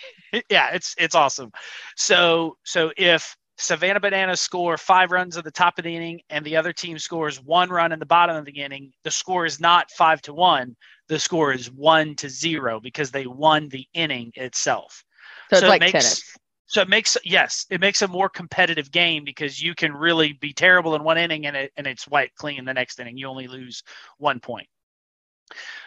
[0.50, 1.52] yeah, it's it's awesome.
[1.96, 6.44] So so if Savannah Bananas score five runs at the top of the inning, and
[6.46, 8.92] the other team scores one run in the bottom of the inning.
[9.04, 10.76] The score is not five to one.
[11.08, 15.04] The score is one to zero because they won the inning itself.
[15.50, 16.38] So, so it's like makes, tennis.
[16.68, 20.52] So it makes yes, it makes a more competitive game because you can really be
[20.52, 23.18] terrible in one inning and it and it's white clean in the next inning.
[23.18, 23.84] You only lose
[24.18, 24.68] one point.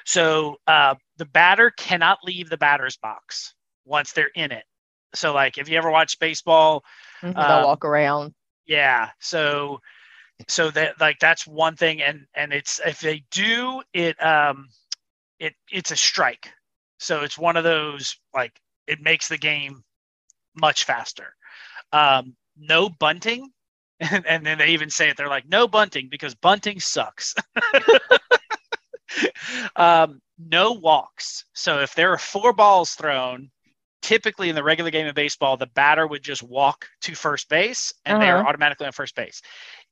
[0.06, 3.54] So uh, the batter cannot leave the batter's box
[3.84, 4.64] once they're in it.
[5.18, 6.84] So like if you ever watch baseball,
[7.22, 8.34] Mhm, Um, walk around.
[8.66, 9.10] yeah.
[9.20, 9.80] So
[10.48, 14.68] so that like that's one thing and and it's if they do it um
[15.38, 16.52] it it's a strike.
[16.98, 19.82] So it's one of those like it makes the game
[20.54, 21.34] much faster.
[21.92, 23.50] Um no bunting
[24.00, 27.34] and, and then they even say it they're like no bunting because bunting sucks.
[29.76, 31.44] um no walks.
[31.54, 33.50] So if there are four balls thrown,
[34.02, 37.92] typically in the regular game of baseball, the batter would just walk to first base
[38.04, 38.48] and they are Uh-huh.
[38.48, 39.42] automatically on first base.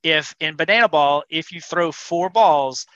[0.02, 2.86] If in banana ball, if you throw four balls,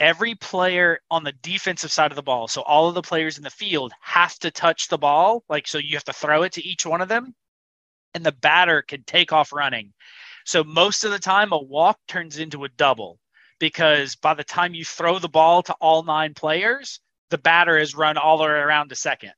[0.00, 3.44] every player on the defensive side of the ball, so all of the players in
[3.44, 6.64] the field have to touch the ball, like so you have to throw it to
[6.64, 7.34] each one of them,
[8.14, 9.92] and the batter can take off running.
[10.44, 13.18] So most of the time, a walk turns into a double
[13.58, 17.94] because by the time you throw the ball to all nine players, the batter has
[17.94, 19.32] run all the way around to second.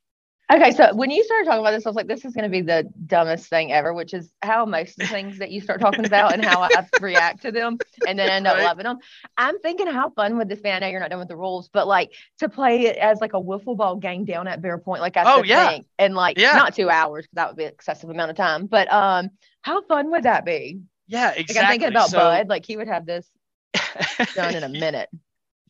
[0.51, 2.49] Okay, so when you started talking about this, I was like, this is going to
[2.49, 6.33] be the dumbest thing ever, which is how most things that you start talking about
[6.33, 8.63] and how I react to them and then end up Right.
[8.63, 8.99] loving them.
[9.37, 10.69] I'm thinking, how fun would this be?
[10.69, 13.33] I know you're not done with the rules, but like to play it as like
[13.33, 15.69] a wiffle ball game down at Bear Point, like I Oh, yeah.
[15.71, 16.53] think, and like Yeah.
[16.53, 18.67] not two hours because that would be an excessive amount of time.
[18.67, 19.31] But um,
[19.63, 20.81] how fun would that be?
[21.07, 21.63] Yeah, Like exactly.
[21.65, 23.27] I'm thinking about So- Bud, like he would have this
[24.35, 25.09] done in a minute.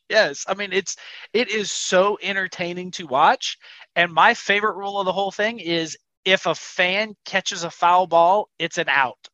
[0.09, 0.97] yes i mean it's
[1.33, 3.57] it is so entertaining to watch
[3.95, 8.07] and my favorite rule of the whole thing is if a fan catches a foul
[8.07, 9.29] ball it's an out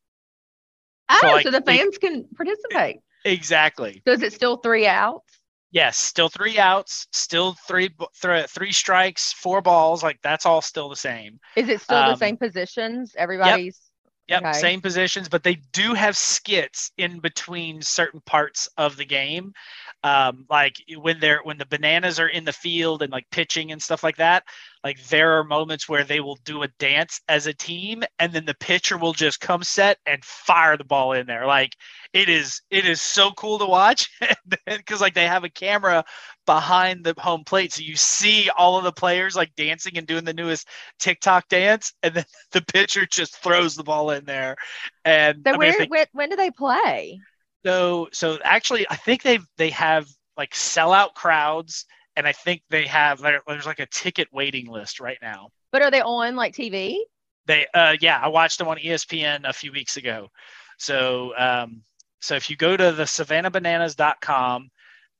[1.08, 3.00] Oh, So, like, so the fans can participate.
[3.24, 5.40] exactly So is it still three outs?
[5.70, 10.88] yes still three outs still three th- three strikes four balls like that's all still
[10.88, 13.14] the same Is it still the Um, same positions?
[13.16, 13.91] Everybody's Yep,
[14.30, 14.52] Okay.
[14.52, 19.52] same positions, but they do have skits in between certain parts of the game.
[20.04, 23.82] Um, like when they're when the bananas are in the field and like pitching and
[23.82, 24.44] stuff like that.
[24.84, 28.44] Like there are moments where they will do a dance as a team, and then
[28.46, 31.46] the pitcher will just come set and fire the ball in there.
[31.46, 31.74] Like
[32.12, 34.08] it is it is so cool to watch
[34.66, 36.04] because like they have a camera
[36.46, 40.24] behind the home plate, so you see all of the players like dancing and doing
[40.24, 40.66] the newest
[40.98, 44.56] TikTok dance, and then the pitcher just throws the ball in there.
[45.04, 47.22] And So I mean, where, they- when, when do they play?
[47.64, 52.86] so so actually, I think they they have like sellout crowds, and I think they
[52.86, 55.48] have there's like a ticket waiting list right now.
[55.70, 56.98] But are they on like TV?
[57.46, 60.28] They uh yeah, I watched them on ESPN a few weeks ago.
[60.78, 61.82] So um
[62.20, 64.70] so if you go to the savannahbananas.com,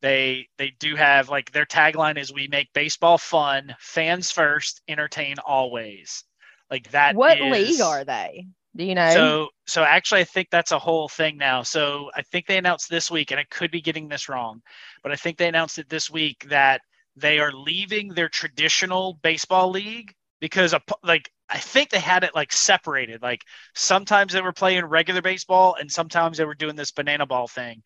[0.00, 5.36] they they do have like their tagline is we make baseball fun, fans first, entertain
[5.44, 6.24] always.
[6.70, 8.46] Like that What is- league are they?
[8.76, 9.12] Do you know?
[9.12, 11.62] So so actually I think that's a whole thing now.
[11.62, 14.62] So I think they announced this week and I could be getting this wrong,
[15.02, 16.80] but I think they announced it this week that
[17.16, 22.34] they are leaving their traditional baseball league because of, like I think they had it
[22.34, 23.22] like separated.
[23.22, 23.42] Like
[23.74, 27.82] sometimes they were playing regular baseball and sometimes they were doing this banana ball thing.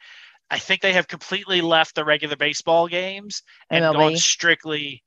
[0.51, 3.91] I think they have completely left the regular baseball games and MLB.
[3.91, 5.03] gone strictly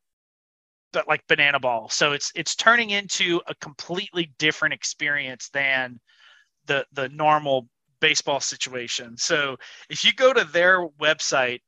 [0.91, 1.89] but like banana ball.
[1.89, 5.99] So it's it's turning into a completely different experience than
[6.65, 7.67] the the normal
[7.99, 9.17] baseball situation.
[9.17, 9.57] So
[9.89, 11.59] if you go to their website,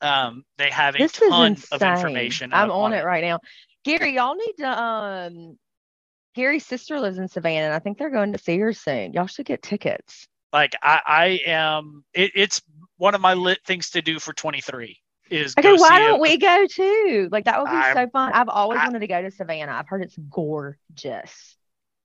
[0.00, 2.52] um, they have a this ton of information.
[2.52, 3.40] I'm up on it right now.
[3.84, 5.58] Gary, y'all need to um
[6.34, 9.12] Gary's sister lives in Savannah and I think they're going to see her soon.
[9.12, 10.28] Y'all should get tickets.
[10.52, 12.04] Like I, I am.
[12.14, 12.62] It, it's
[12.98, 14.98] one of my lit things to do for 23
[15.30, 17.28] is Okay, why don't a- we go too?
[17.32, 18.32] Like that would be I'm- so fun.
[18.32, 19.72] I've always I- wanted to go to Savannah.
[19.72, 21.56] I've heard it's gorgeous.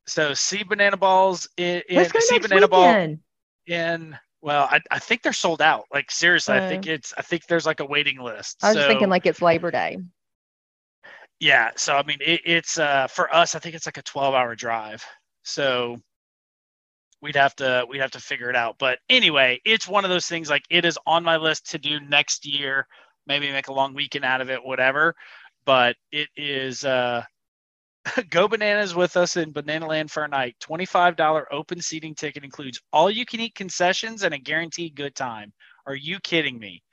[0.08, 3.20] So see banana balls in, in Let's go see next banana ball weekend.
[3.68, 4.18] in.
[4.42, 5.86] Well, I, I think they're sold out.
[5.94, 6.70] Like seriously, I Uh.
[6.70, 7.14] think it's.
[7.18, 8.58] I think there's like a waiting list.
[8.64, 10.00] I was So- thinking like it's Labor Day.
[11.40, 13.56] Yeah, so I mean, it, it's uh, for us.
[13.56, 15.04] I think it's like a 12-hour drive,
[15.44, 15.98] so
[17.22, 18.76] we'd have to we'd have to figure it out.
[18.80, 20.50] But anyway, it's one of those things.
[20.50, 22.88] Like it is on my list to do next year.
[23.28, 25.16] Maybe make a long weekend out of it, whatever.
[25.66, 27.24] But it is uh,
[28.30, 30.56] go bananas with us in Banana Land for a night.
[30.60, 35.16] Twenty-five dollar open seating ticket includes all you can eat concessions and a guaranteed good
[35.16, 35.54] time.
[35.86, 36.84] Are you kidding me?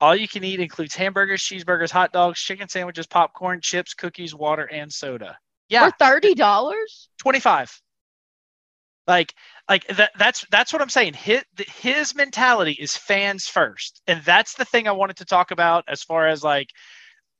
[0.00, 4.64] All you can eat includes hamburgers, cheeseburgers, hot dogs, chicken sandwiches, popcorn, chips, cookies, water,
[4.64, 5.38] and soda.
[5.68, 7.08] Yeah, For thirty dollars?
[7.18, 7.80] 25.
[9.06, 9.34] Like,
[9.68, 11.14] like that, that's that's what I'm saying.
[11.14, 15.84] His his mentality is fans first, and that's the thing I wanted to talk about
[15.88, 16.68] as far as like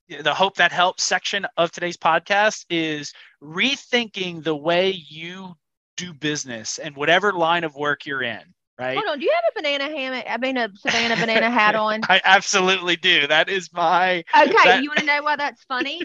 [0.09, 5.55] the hope that helps section of today's podcast is rethinking the way you
[5.97, 8.43] do business and whatever line of work you're in.
[8.79, 8.97] Right.
[8.97, 10.25] Hold on, do you have a banana hammock?
[10.29, 12.01] I mean a Savannah banana hat on?
[12.09, 13.27] I absolutely do.
[13.27, 16.03] That is my Okay, That- you want to know why that's funny?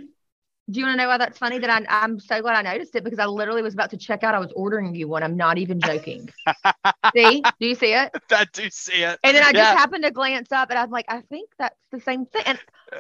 [0.70, 1.60] Do you want to know why that's funny?
[1.60, 4.24] That I, I'm so glad I noticed it because I literally was about to check
[4.24, 4.36] out.
[4.36, 5.24] I was ordering you one.
[5.24, 6.30] I'm not even joking.
[7.16, 7.50] see?
[7.60, 8.12] Do you see it?
[8.32, 9.20] I do see it.
[9.24, 9.72] And then I Yeah.
[9.72, 12.44] just happened to glance up and I'm like, I think that's the same thing.
[12.46, 12.60] And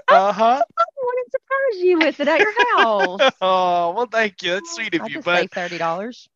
[0.09, 0.63] Uh huh.
[0.77, 3.23] I want to surprise you with it at your house.
[3.41, 4.51] Oh well, thank you.
[4.51, 5.19] That's sweet of I you.
[5.19, 6.27] But thirty dollars.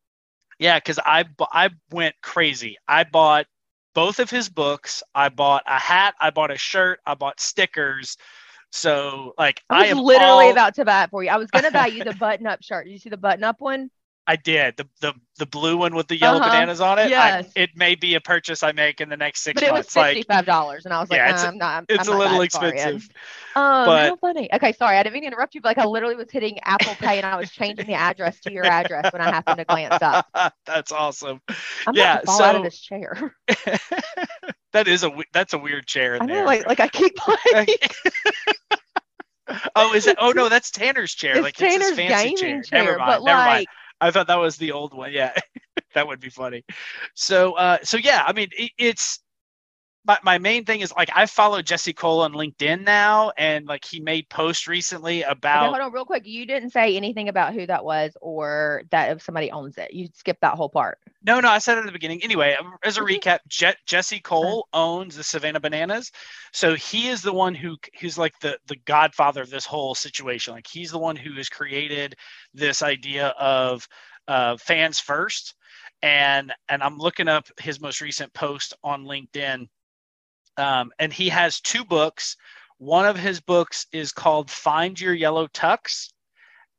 [0.58, 2.76] Yeah, because I I went crazy.
[2.88, 3.46] I bought
[3.94, 5.02] both of his books.
[5.14, 6.14] I bought a hat.
[6.20, 7.00] I bought a shirt.
[7.06, 8.16] I bought stickers.
[8.72, 11.30] So like I I, was literally all- about to buy it for you.
[11.30, 12.86] I was gonna buy you the button up shirt.
[12.86, 13.90] Did you see the button up one?
[14.24, 16.48] I did the the the blue one with the yellow Uh-huh.
[16.48, 17.12] bananas on it.
[17.12, 19.92] I- it may be a purchase I make in the next six But it was
[19.94, 19.94] months.
[19.94, 21.84] Fifty five dollars, and I was like, Yeah, "Uh, it's a- I'm not.
[21.88, 23.08] it's I'm a little that far in." expensive.
[23.56, 24.48] Um, but- how funny.
[24.52, 26.94] Okay, sorry, I didn't mean to interrupt you, but like I literally was hitting Apple
[26.94, 30.00] Pay and I was changing the address to your address when I happened to glance
[30.00, 30.26] up.
[30.66, 31.40] That's awesome.
[31.86, 33.34] I'm Yeah, fall out of so- this chair.
[34.72, 36.46] that is a that's a weird chair in I know, there.
[36.46, 37.66] like like I keep playing.
[39.76, 40.16] oh, is it?
[40.20, 41.34] Oh no, that's Tanner's chair.
[41.36, 42.84] it's like it's his fancy gaming chair.
[42.84, 43.08] Never mind.
[43.10, 43.66] but never mind.
[44.02, 45.12] I thought that was the old one.
[45.12, 45.32] Yeah,
[45.94, 46.64] that would be funny.
[47.14, 49.20] So, uh, so yeah, I mean, it, it's
[50.04, 53.84] my, my main thing is like I follow Jesse Cole on LinkedIn now, and like
[53.84, 55.68] he made posts recently Okay, about.
[55.68, 56.26] hold on real quick.
[56.26, 59.92] You didn't say anything about who that was or that if somebody owns it.
[59.92, 60.98] You skipped that whole part.
[61.24, 62.22] No, no, I said it at the beginning.
[62.24, 63.06] Anyway, um, as a Mhm.
[63.20, 66.10] recap, Je- Jesse Cole owns the Savannah Bananas,
[66.52, 70.54] so he is the one who who's like the the godfather of this whole situation.
[70.54, 72.16] Like he's the one who has created
[72.54, 73.86] this idea of
[74.26, 75.54] uh, fans first,
[76.02, 79.68] and and I'm looking up his most recent post on LinkedIn,
[80.56, 82.36] um, and he has two books.
[82.78, 86.12] One of his books is called "Find Your Yellow Tux."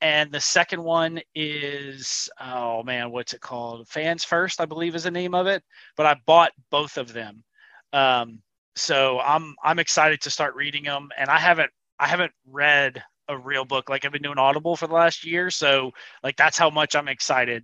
[0.03, 5.05] and the second one is oh man what's it called fans first i believe is
[5.05, 5.63] the name of it
[5.95, 7.43] but i bought both of them
[7.93, 8.39] um,
[8.75, 13.37] so i'm i'm excited to start reading them and i haven't i haven't read a
[13.37, 15.89] real book like i've been doing audible for the last year so
[16.21, 17.63] like that's how much i'm excited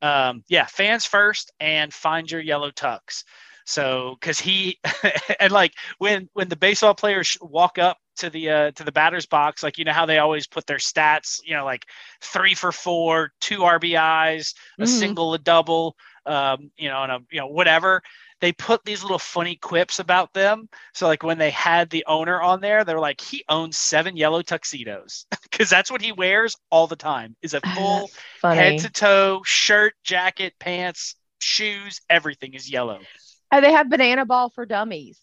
[0.00, 3.24] um, yeah fans first and find your yellow tux
[3.68, 4.78] so because he
[5.40, 9.26] and like when when the baseball players walk up to the uh, to the batter's
[9.26, 11.84] box, like you know how they always put their stats, you know, like
[12.22, 14.88] three for four, two RBIs, a Mhm.
[14.88, 18.02] single, a double, um, you know, and a you know whatever.
[18.40, 20.68] They put these little funny quips about them.
[20.94, 24.42] So like when they had the owner on there, they're like, he owns seven yellow
[24.42, 27.36] tuxedos because that's what he wears all the time.
[27.42, 28.12] Is a full
[28.48, 33.08] head to toe shirt, jacket, pants, shoes, everything is yellow.
[33.52, 35.20] Oh, they have banana ball for dummies.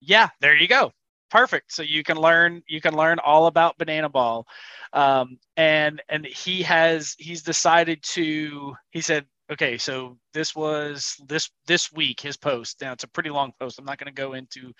[0.00, 0.92] Yeah, there you go.
[1.30, 1.72] Perfect.
[1.72, 4.46] So you can learn you can learn all about banana ball,
[4.92, 11.50] um, and and he has he's decided to he said okay so this was this
[11.66, 12.80] this week his post.
[12.80, 13.78] Now it's a pretty long post.
[13.78, 14.72] I'm not going to go into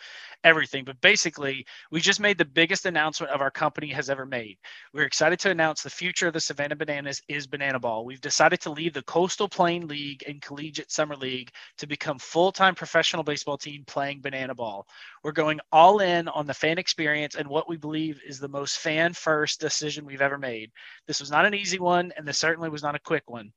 [0.45, 4.59] everything but basically we just made the biggest announcement of our company has ever made.
[4.93, 8.05] We're excited to announce the future of the savannah bananas is banana ball.
[8.05, 12.75] We've decided to leave the coastal plain league and collegiate summer league to become full-time
[12.75, 14.87] professional baseball team playing banana ball.
[15.25, 18.79] We're going all in on the fan experience and what we believe is the most
[18.79, 20.71] fan first decision we've ever made.
[21.07, 23.53] This was not an easy one and this certainly was not a quick one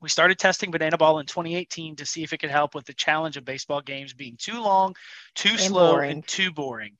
[0.00, 2.94] we started testing banana ball in 2018 to see if it could help with the
[2.94, 4.94] challenge of baseball games being too long,
[5.34, 6.10] too And slow, boring.
[6.10, 6.96] and too boring.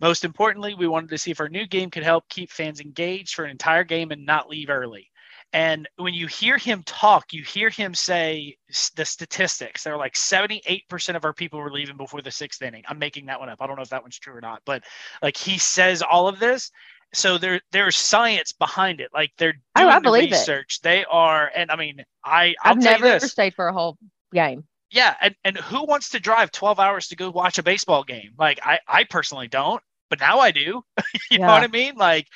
[0.00, 3.34] Most importantly, we wanted to see if our new game could help keep fans engaged
[3.34, 5.08] for an entire game and not leave early.
[5.54, 8.56] And when you hear him talk, you hear him say
[8.96, 9.84] the statistics.
[9.84, 12.84] They're like 78% of our people were leaving before the sixth inning.
[12.88, 13.60] I'm making that one up.
[13.60, 14.82] I don't know if that one's true or not, but
[15.20, 16.70] like he says all of this.
[17.14, 19.10] So there there's science behind it.
[19.12, 20.38] Like they're Oh, doing I the believe it.
[20.38, 20.80] research.
[20.82, 23.98] They are, and I mean, I tell you never stayed for a whole
[24.32, 24.64] game.
[24.90, 28.32] Yeah, and, and who wants to drive 12 hours to go watch a baseball game?
[28.38, 30.84] Like I, I personally don't, but now I do.
[31.30, 31.94] you know what I mean?
[31.96, 32.26] Like,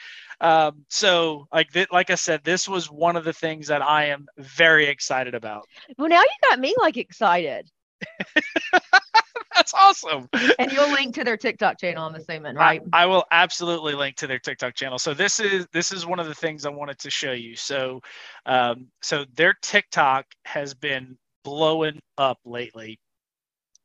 [0.40, 4.06] um, so like th- like I said, this was one of the things that I
[4.06, 5.68] am very excited about.
[5.98, 7.70] Well, now you got me like excited.
[9.66, 10.29] That's awesome.
[10.59, 12.83] And you'll link to their TikTok channel, I'm assuming, right?
[12.92, 14.98] I will absolutely link to their TikTok channel.
[14.98, 17.57] So this is this is one of the things I wanted to show you.
[17.57, 18.00] So
[18.44, 22.98] um, so their TikTok has been blowing up lately.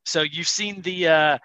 [0.04, 1.38] So you've seen the uh,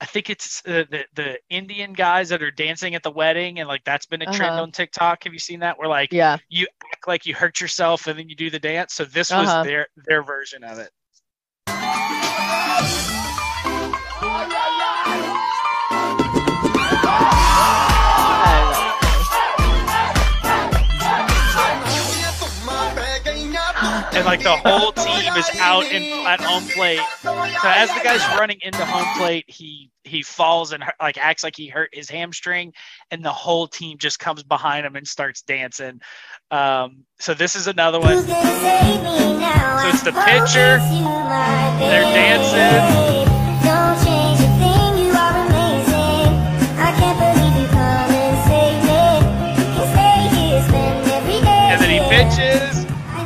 [0.00, 3.68] I think it's uh, the the Indian guys that are dancing at the wedding, and
[3.68, 4.62] like that's been a trend Uh-huh.
[4.62, 5.24] on TikTok.
[5.24, 5.78] Have you seen that?
[5.78, 6.38] Where like yeah.
[6.48, 8.94] you act like you hurt yourself and then you do the dance.
[8.94, 9.64] So this was Uh-huh.
[9.64, 10.90] their their version of it.
[24.14, 27.00] And like the whole team is out in at home plate.
[27.20, 27.32] So
[27.64, 31.68] as the guy's running into home plate, he he falls and like acts like he
[31.68, 32.72] hurt his hamstring,
[33.10, 36.00] and the whole team just comes behind him and starts dancing.
[36.50, 38.18] Um, so this is another one.
[38.22, 38.34] So
[39.88, 40.78] it's the pitcher.
[41.78, 43.31] They're dancing.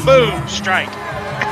[0.06, 0.88] Boom, strike.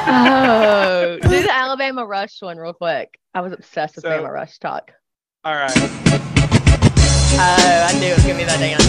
[0.06, 3.18] Oh, do the Alabama Rush one real quick.
[3.34, 4.90] I was obsessed with So- Alabama RushTok.
[5.44, 5.72] All right.
[7.36, 8.84] Oh, I knew it was gonna be that dance.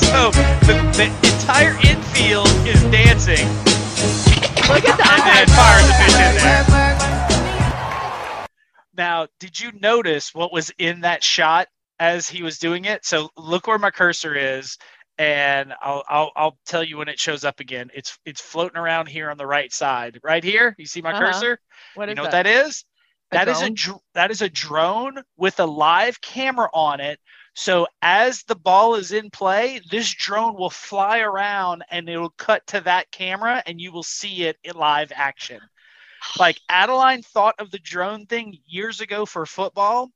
[0.00, 0.30] So
[0.66, 3.46] the, the entire infield is dancing.
[4.68, 5.56] Look at the And then eyes.
[5.56, 6.64] fires a pitch in there.
[6.70, 8.48] Work, work.
[8.96, 11.66] Now, did you notice what was in that shot
[11.98, 13.04] as he was doing it?
[13.04, 14.78] So look where my cursor is,
[15.18, 17.90] and I'll I'll, I'll tell you when it shows up again.
[17.94, 20.74] It's it's floating around here on the right side, right here.
[20.78, 21.14] You see my Uh-huh.
[21.14, 21.58] cursor?
[21.94, 22.30] What you is know that?
[22.32, 22.84] what that is?
[23.32, 24.00] A That is a drone?
[24.14, 27.20] that is a drone with a live camera on it.
[27.54, 32.30] So as the ball is in play, this drone will fly around and it will
[32.38, 35.60] cut to that camera and you will see it in live action.
[36.36, 40.10] Like Adeline thought of the drone thing years ago for football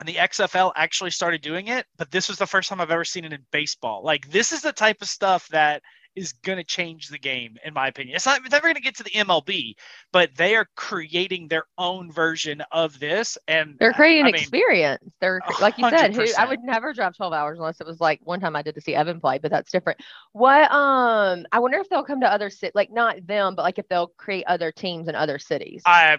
[0.00, 3.04] and the XFL actually started doing it, but this was the first time I've ever
[3.04, 4.02] seen it in baseball.
[4.02, 5.82] Like this is the type of stuff that
[6.16, 8.14] is going to change the game in my opinion.
[8.14, 9.74] It's not it's never going to get to the MLB,
[10.12, 14.42] but they are creating their own version of this and They're creating I an mean,
[14.42, 15.12] experience.
[15.20, 18.20] They're like you said, who I would never drive 12 hours unless it was like
[18.22, 20.00] one time I did to see Evan play, but that's different.
[20.32, 23.78] What um I wonder if they'll come to other cities, like not them, but like
[23.78, 25.82] if they'll create other teams in other cities.
[25.86, 26.18] I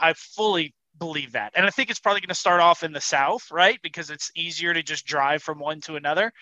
[0.00, 1.52] I fully believe that.
[1.54, 3.78] And I think it's probably going to start off in the south, right?
[3.82, 6.32] Because it's easier to just drive from one to another.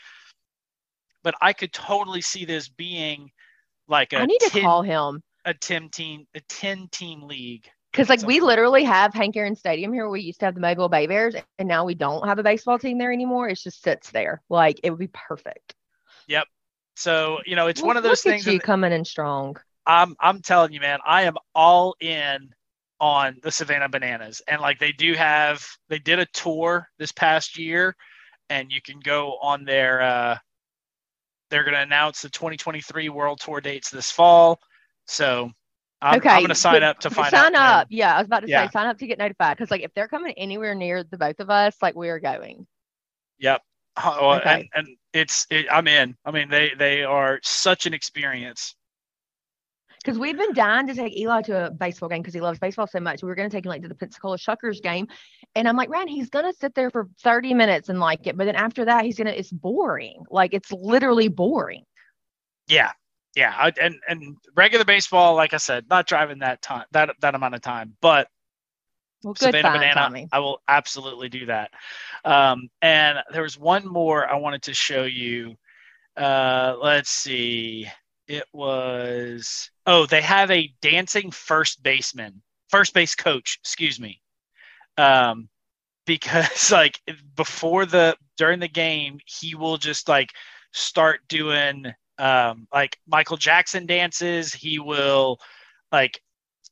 [1.23, 3.31] But I could totally see this being
[3.89, 5.23] like a I need to 10, call him.
[5.45, 7.69] a 10 team a 10 team league.
[7.91, 10.09] Because like we literally have Hank Aaron Stadium here.
[10.09, 12.77] We used to have the Mobile Bay Bears, and now we don't have a baseball
[12.77, 13.49] team there anymore.
[13.49, 14.43] It just sits there.
[14.49, 15.75] Like it would be perfect.
[16.27, 16.49] Yep.
[16.97, 19.57] So, you know, it's one of those things you that coming in strong.
[19.87, 22.51] I'm I'm telling you, man, I am all in
[23.05, 24.41] on the Savannah Bananas.
[24.49, 27.95] And like they do have they did a tour this past year
[28.49, 30.39] and you can go on their uh
[31.51, 34.59] they're gonna announce the 2023 World Tour dates this fall.
[35.07, 35.51] So
[36.01, 37.61] I'm, okay, I'm gonna sign up to find sign out.
[37.61, 37.71] when.
[37.71, 37.87] up.
[37.91, 38.69] Yeah, I was about to Yeah.
[38.69, 39.59] say sign up to get notified.
[39.59, 42.67] Because like if they're coming anywhere near the both of us, like we are going.
[43.39, 43.61] Yep.
[43.99, 44.71] Okay.
[44.75, 46.17] and, and it's it, I'm in.
[46.25, 48.75] I mean they they are such an experience.
[50.05, 52.87] Because we've been dying to take Eli to a baseball game because he loves baseball
[52.87, 53.23] so much.
[53.23, 55.09] We were going to take him like to the Pensacola Shuckers game,
[55.55, 58.37] and I'm like, Ryan, he's going to sit there for 30 minutes and like it,
[58.37, 59.31] but then after that, he's gonna.
[59.31, 60.25] It's boring.
[60.31, 61.85] Like it's literally boring.
[62.69, 62.93] Yeah,
[63.37, 67.35] yeah, I, and and regular baseball, like I said, not driving that time that that
[67.35, 68.29] amount of time, but
[69.23, 70.29] Well, Savannah Banana, Tommy.
[70.33, 71.73] I will absolutely do that.
[72.25, 75.57] Um, and there was one more I wanted to show you.
[76.17, 77.89] Uh, let's see,
[78.29, 84.21] it was oh they have a dancing first baseman, first base coach, excuse me.
[84.97, 85.49] Um,
[86.07, 87.01] because like
[87.37, 90.31] before the during the game, he will just like
[90.73, 91.87] start doing
[92.19, 94.53] um like Michael Jackson dances.
[94.53, 95.39] He will
[95.93, 96.21] like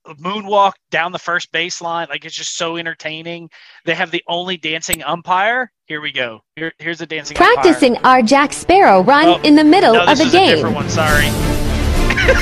[0.07, 2.09] moonwalk down the first baseline.
[2.09, 3.49] Like it's just so entertaining.
[3.85, 5.71] They have the only dancing umpire.
[5.87, 6.41] Here we go.
[6.57, 8.13] Here, here's the dancing Practicing umpire.
[8.17, 10.63] our Jack Sparrow run Oh, in the middle No, of this a is a different
[10.65, 10.75] game.
[10.75, 10.89] one.
[10.89, 11.29] Sorry.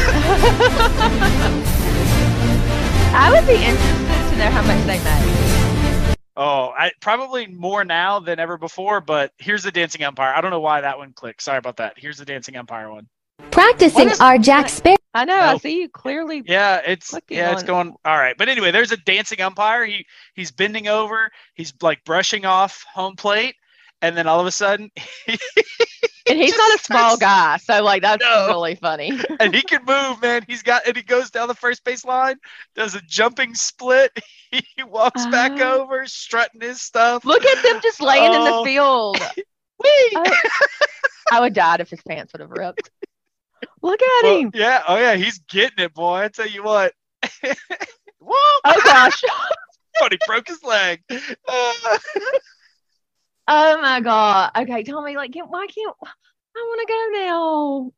[3.13, 6.17] I would be interested to know how much they made.
[6.37, 9.01] Oh, I probably more now than ever before.
[9.01, 10.33] But here's the dancing umpire.
[10.35, 11.43] I don't know why that one clicked.
[11.43, 11.95] Sorry about that.
[11.97, 13.09] Here's the dancing umpire one.
[13.51, 14.97] Practicing What is- our Jack Sparrow.
[15.13, 15.35] I know.
[15.35, 15.59] I Oh.
[15.59, 16.43] see you clearly.
[16.47, 18.37] Yeah, it's Clicking yeah, it's going all right.
[18.39, 19.85] But anyway, there's a dancing umpire.
[19.85, 21.31] He he's bending over.
[21.55, 23.57] He's like brushing off home plate,
[24.03, 24.91] and then all of a sudden,
[26.29, 28.47] And he's not a small guy, so like that's No.
[28.47, 29.19] really funny.
[29.41, 30.45] and he can move, man.
[30.47, 32.37] He's got and he goes down the first base line,
[32.77, 34.17] does a jumping split.
[34.53, 35.77] He walks back Uh-huh.
[35.83, 37.25] over, strutting his stuff.
[37.25, 38.65] Look at them just laying in the Oh.
[38.65, 39.17] field.
[39.79, 40.13] Whee!
[40.17, 40.33] Oh,
[41.31, 42.91] I would die if his pants would have ripped.
[43.83, 44.51] Look at Well, him.
[44.55, 46.17] yeah, oh yeah, he's getting it, boy.
[46.25, 46.93] I tell you what.
[48.21, 48.61] Whoa!
[48.65, 49.23] Oh gosh.
[49.99, 51.03] Thought he broke his leg.
[51.11, 51.73] Uh,
[53.53, 54.53] Oh my god.
[54.57, 57.93] Okay, tell me, like, can't, why can't I want to go now?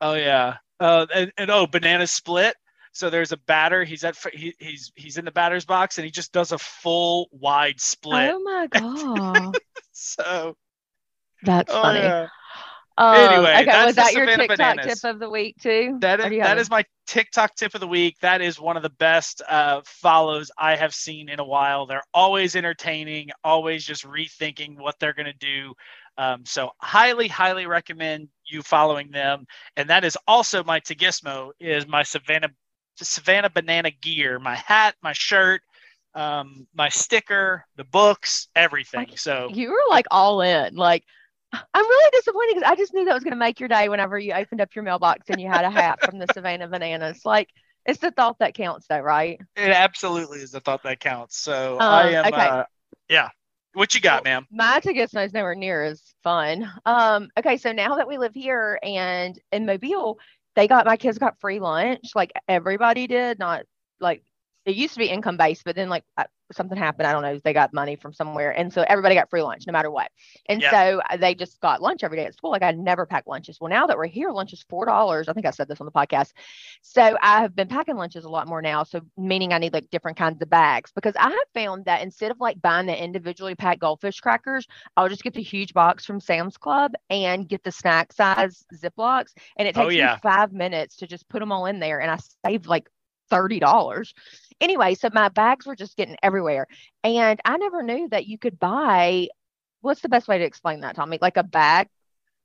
[0.00, 0.58] Oh yeah.
[0.78, 2.54] Uh, and, and oh, banana split.
[2.92, 3.82] So there's a batter.
[3.84, 7.28] He's at he, he's he's in the batter's box and he just does a full
[7.32, 8.30] wide split.
[8.32, 9.56] Oh my god.
[9.92, 10.56] So
[11.42, 12.00] That's oh funny.
[12.00, 12.28] yeah.
[12.98, 15.00] Um, Anyway, okay, that's was that your TikTok bananas.
[15.00, 15.98] tip of the week too?
[16.00, 18.16] That is that is my TikTok tip of the week.
[18.20, 21.86] That is one of the best uh, follows I have seen in a while.
[21.86, 25.74] They're always entertaining, always just rethinking what they're going to do.
[26.18, 29.46] Um, so highly, highly recommend you following them.
[29.76, 32.48] And that is also my Tagismo is my Savannah
[32.96, 35.60] Savannah banana gear, my hat, my shirt,
[36.14, 39.08] um, my sticker, the books, everything.
[39.16, 40.76] So You were like all in.
[40.76, 41.04] Like,
[41.74, 44.18] I'm really disappointed because I just knew that was going to make your day whenever
[44.18, 47.24] you opened up your mailbox and you had a hat from the Savannah Bananas.
[47.24, 47.48] Like,
[47.84, 49.38] it's the thought that counts, though, right?
[49.56, 51.38] it absolutely is the thought that counts.
[51.38, 52.48] So Um, I am, okay.
[52.48, 52.64] uh,
[53.08, 53.28] yeah.
[53.74, 54.46] What you got, ma'am?
[54.50, 56.70] My Tagismo is nowhere near as fun.
[56.86, 60.18] Um, okay, so now that we live here and in Mobile,
[60.54, 63.38] they got my kids got free lunch, like everybody did.
[63.38, 63.64] Not
[64.00, 64.22] like
[64.64, 66.04] it used to be income based, but then like
[66.52, 67.06] something happened.
[67.06, 67.38] I don't know.
[67.42, 70.10] They got money from somewhere, and so everybody got free lunch no matter what.
[70.48, 70.70] And Yeah.
[70.70, 72.50] so uh, they just got lunch every day at school.
[72.50, 73.58] Like I never pack lunches.
[73.60, 75.28] Well, now that we're here, lunch is four dollars.
[75.28, 76.32] I think I said this on the podcast.
[76.82, 78.82] So I have been packing lunches a lot more now.
[78.84, 82.30] So meaning I need like different kinds of bags because I have found that instead
[82.30, 84.66] of like buying the individually packed goldfish crackers,
[84.96, 89.32] I'll just get the huge box from Sam's Club and get the snack size Ziplocs.
[89.56, 90.14] And it Oh, takes yeah.
[90.14, 92.88] me five minutes to just put them all in there and I saved like
[93.30, 94.12] $30.
[94.60, 96.66] Anyway, so my bags were just getting everywhere.
[97.04, 99.28] And I never knew that you could buy
[99.82, 101.18] what's the best way to explain that, Tommy?
[101.20, 101.88] Like a bag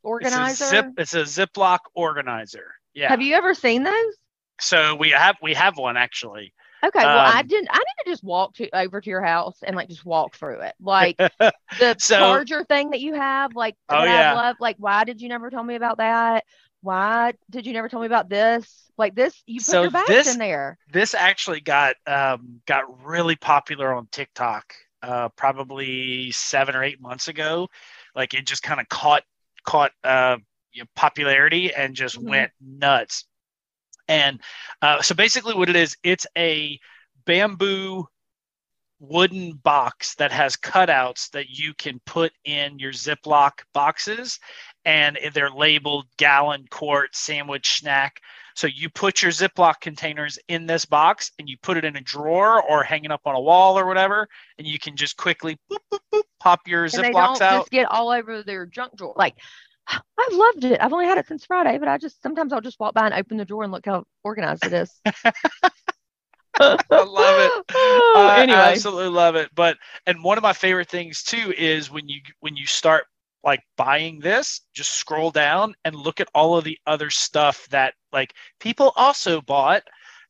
[0.03, 0.51] organizer?
[0.51, 0.85] It's a zip.
[0.97, 2.73] It's a Ziploc organizer.
[2.93, 3.09] Yeah.
[3.09, 4.15] Have you ever seen those?
[4.59, 6.53] so we have we have one actually.
[6.83, 7.67] Okay, well, I Um, didn't.
[7.71, 10.61] I need to just walk to over to your house and like just walk through
[10.61, 11.15] it, like
[11.79, 13.55] the So- charger thing that you have.
[13.55, 14.31] Like, Oh, yeah.
[14.31, 14.57] I love.
[14.59, 16.43] Like, why did you never tell me about that?
[16.81, 18.91] Why did you never tell me about this?
[18.97, 20.77] Like this, you put So your bags this- in there.
[20.91, 27.29] This actually got um, got really popular on TikTok uh, probably seven or eight months
[27.29, 27.69] ago.
[28.13, 29.23] Like it just kind of caught
[29.63, 30.37] caught uh,
[30.73, 32.27] you know, popularity and just Mhm.
[32.27, 33.25] went nuts.
[34.07, 34.41] And
[34.81, 36.79] uh, so basically, what it is, it's a
[37.25, 38.05] bamboo
[38.99, 44.39] wooden box that has cutouts that you can put in your Ziploc boxes,
[44.85, 48.21] and they're labeled gallon, quart, sandwich, snack.
[48.55, 52.01] So you put your Ziploc containers in this box, and you put it in a
[52.01, 54.27] drawer or hanging up on a wall or whatever,
[54.57, 57.59] and you can just quickly boop, boop, boop, pop your And they Ziplocs don't out.
[57.59, 59.13] just get all over their junk drawer.
[59.15, 59.35] Like,
[59.87, 60.81] I've loved it.
[60.81, 63.13] I've only had it since Friday, but I just sometimes I'll just walk by and
[63.13, 65.01] open the drawer and look how organized it is.
[66.59, 67.51] I love it.
[67.73, 69.49] Oh, I anyway, absolutely love it.
[69.55, 73.05] But and one of my favorite things too is when you when you start
[73.43, 77.93] like buying this, just scroll down and look at all of the other stuff that
[78.11, 79.83] like people also bought,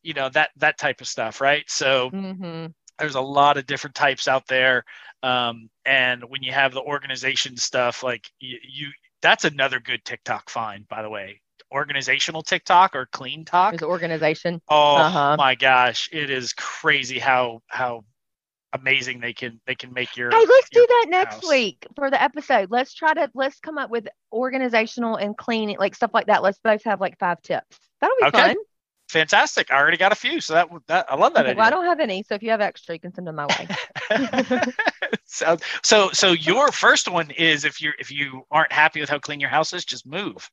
[0.03, 1.63] you know, that that type of stuff, right?
[1.69, 4.83] So hmm there's a lot of different types out there.
[5.23, 8.89] Um, and when you have the organization stuff, like you, you
[9.21, 11.41] that's another good TikTok find, by the way.
[11.73, 13.73] Organizational TikTok or CleanTok.
[13.73, 14.61] there's organization.
[14.69, 15.37] Oh Uh-huh.
[15.37, 18.03] my gosh, it is crazy how how
[18.73, 22.09] amazing they can they can make your Hey, let's do your that next week for
[22.09, 22.69] the episode.
[22.71, 26.41] Let's try to let's come up with organizational and cleaning, like stuff like that.
[26.41, 27.77] Let's both have like five tips.
[27.99, 28.37] That'll be Okay.
[28.37, 28.55] fun.
[29.09, 29.71] Fantastic!
[29.71, 31.69] I already got a few, so that would- that I love that Okay, well, I
[31.69, 33.67] don't have any, so if you have extra, you can send them my way.
[35.25, 39.19] so so so your first one is if you're if you aren't happy with how
[39.19, 40.49] clean your house is, just move.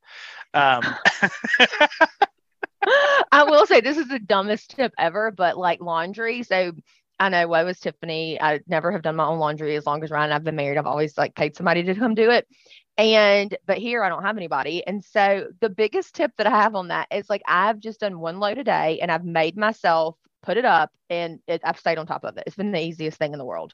[0.54, 0.82] Um,
[3.32, 6.42] I will say this is the dumbest tip ever, but like laundry.
[6.42, 6.72] So
[7.20, 8.40] I know I was Tiffany.
[8.40, 10.78] I never have done my own laundry as long as Ryan and I've been married.
[10.78, 12.46] I've always like paid somebody to come do it.
[12.96, 14.84] And but here I don't have anybody.
[14.86, 18.18] And so the biggest tip that I have on that is like I've just done
[18.20, 21.98] one load a day and I've made myself put it up and it, I've stayed
[21.98, 22.44] on top of it.
[22.46, 23.72] It's been the easiest thing in the world.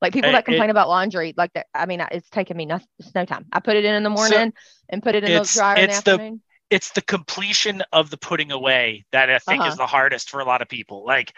[0.00, 1.66] Like people It- that complain it- about laundry, like that.
[1.74, 2.88] I mean, it's taken me nothing.
[2.98, 3.46] It's no time.
[3.52, 4.52] I put it in in the So, morning
[4.88, 6.42] and put it in the dryer in the it's the- afternoon.
[6.70, 9.70] it's the completion of the putting away that I think Uh-huh.
[9.70, 11.04] is the hardest for a lot of people.
[11.04, 11.34] Like,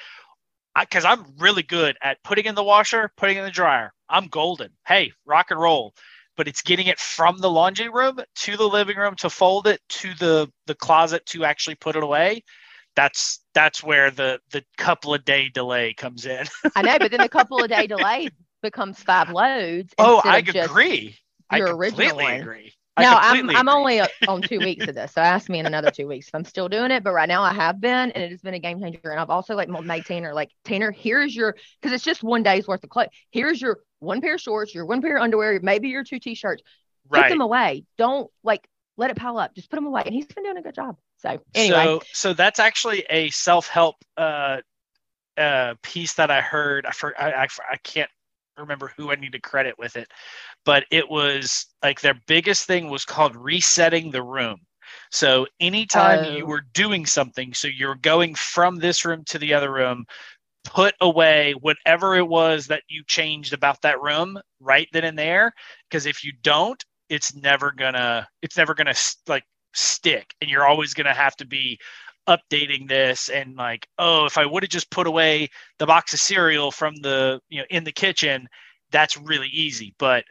[0.79, 3.93] because I'm really good at putting in the washer, putting in the dryer.
[4.09, 4.71] I'm golden.
[4.87, 5.95] Hey, rock and roll.
[6.37, 9.81] But it's getting it from the laundry room to the living room to fold it
[9.89, 12.43] to the the closet to actually put it away.
[12.97, 16.47] That's that's where the the couple of day delay comes in.
[16.77, 18.31] I know, but then the couple of day delay
[18.63, 19.95] becomes five loads.
[19.99, 21.17] oh, I agree.
[21.51, 22.73] I completely agree.
[22.97, 26.07] No, I'm I'm only on two weeks of this, so ask me in another two
[26.07, 27.03] weeks if I'm still doing it.
[27.03, 29.11] But right now I have been, and it has been a game changer.
[29.11, 32.69] And I've also like made Tanner like Tanner, here's your because it's just one day's
[32.69, 33.09] worth of clothes.
[33.31, 36.63] Here's your one pair of shorts, your one pair of underwear, maybe your two t-shirts.
[37.11, 37.85] Put them away.
[37.99, 38.67] Don't like
[38.97, 39.55] let it pile up.
[39.55, 40.03] Just put them away.
[40.07, 40.97] And he's been doing a good job.
[41.19, 44.59] So anyway, So, so that's actually a self-help uh,
[45.37, 46.87] uh, piece that I heard.
[46.87, 48.11] I, for, I, I, I can't
[48.59, 50.09] remember who I need to credit with it,
[50.65, 54.59] but it was like their biggest thing was called resetting the room.
[55.11, 56.29] So anytime oh.
[56.31, 56.47] you Oh.
[56.47, 60.05] were doing something, so you're going from this room to the other room,
[60.65, 65.53] put away whatever it was that you changed about that room right then and there.
[65.89, 68.95] Because if you don't, it's never gonna, it's never gonna
[69.29, 69.45] like
[69.75, 71.79] stick, and you're always gonna have to be
[72.29, 75.49] updating this and like, oh, if I would have just put away
[75.79, 78.49] the box of cereal from the, you know, in the kitchen,
[78.91, 79.95] that's really easy.
[79.99, 80.25] But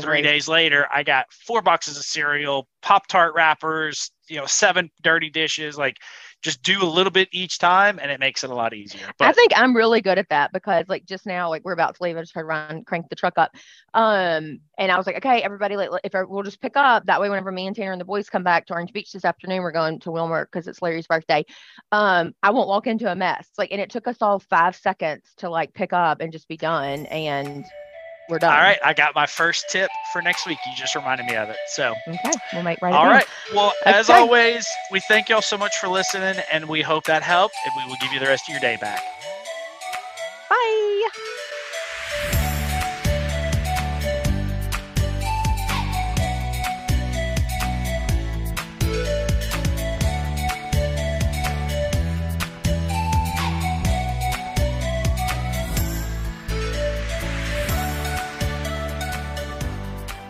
[0.00, 4.90] three days later, I got four boxes of cereal, Pop Tart wrappers, you know, seven
[5.02, 5.78] dirty dishes.
[5.78, 5.96] Like,
[6.42, 9.06] just do a little bit each time, and it makes it a lot easier.
[9.20, 12.02] I think I'm really good at that because like just now, like we're about to
[12.02, 13.50] leave, I just heard Ryan crank the truck up.
[13.94, 17.20] Um, and I was like, okay, everybody, like if I, we'll just pick up that
[17.20, 17.28] way.
[17.28, 19.72] Whenever me and Tanner and the boys come back to Orange Beach this afternoon, we're
[19.72, 21.44] going to Wilmer because it's Larry's birthday.
[21.90, 23.48] Um, I won't walk into a mess.
[23.58, 26.56] Like, and it took us all five seconds to like pick up and just be
[26.56, 27.64] done, and
[28.28, 28.52] we're done.
[28.52, 30.58] all right, I got my first tip for next week.
[30.66, 31.56] You just reminded me of it.
[31.68, 32.94] So, Okay, we'll make right.
[32.94, 33.26] All right.
[33.54, 37.56] Well, as always, we thank y'all so much for listening, and we hope that helped,
[37.64, 39.02] and we will give you the rest of your day back.
[40.50, 41.08] Bye.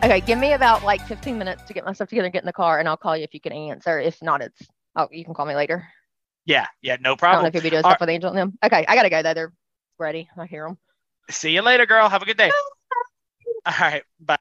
[0.01, 2.53] Okay, give me about like 15 minutes to get myself together and get in the
[2.53, 3.99] car, and I'll call you if you can answer.
[3.99, 4.63] If not, it's
[4.95, 5.89] oh, you can call me later.
[6.45, 7.47] Yeah, yeah, no I don't know problem.
[7.47, 8.59] if you'll be doing All stuff with Angel and them.
[8.65, 9.35] Okay, I gotta go though.
[9.35, 9.53] They're
[9.99, 10.29] ready.
[10.39, 10.79] I hear them.
[11.31, 12.09] See you later, girl.
[12.09, 12.51] Have a good day.
[13.67, 14.39] All right, bye.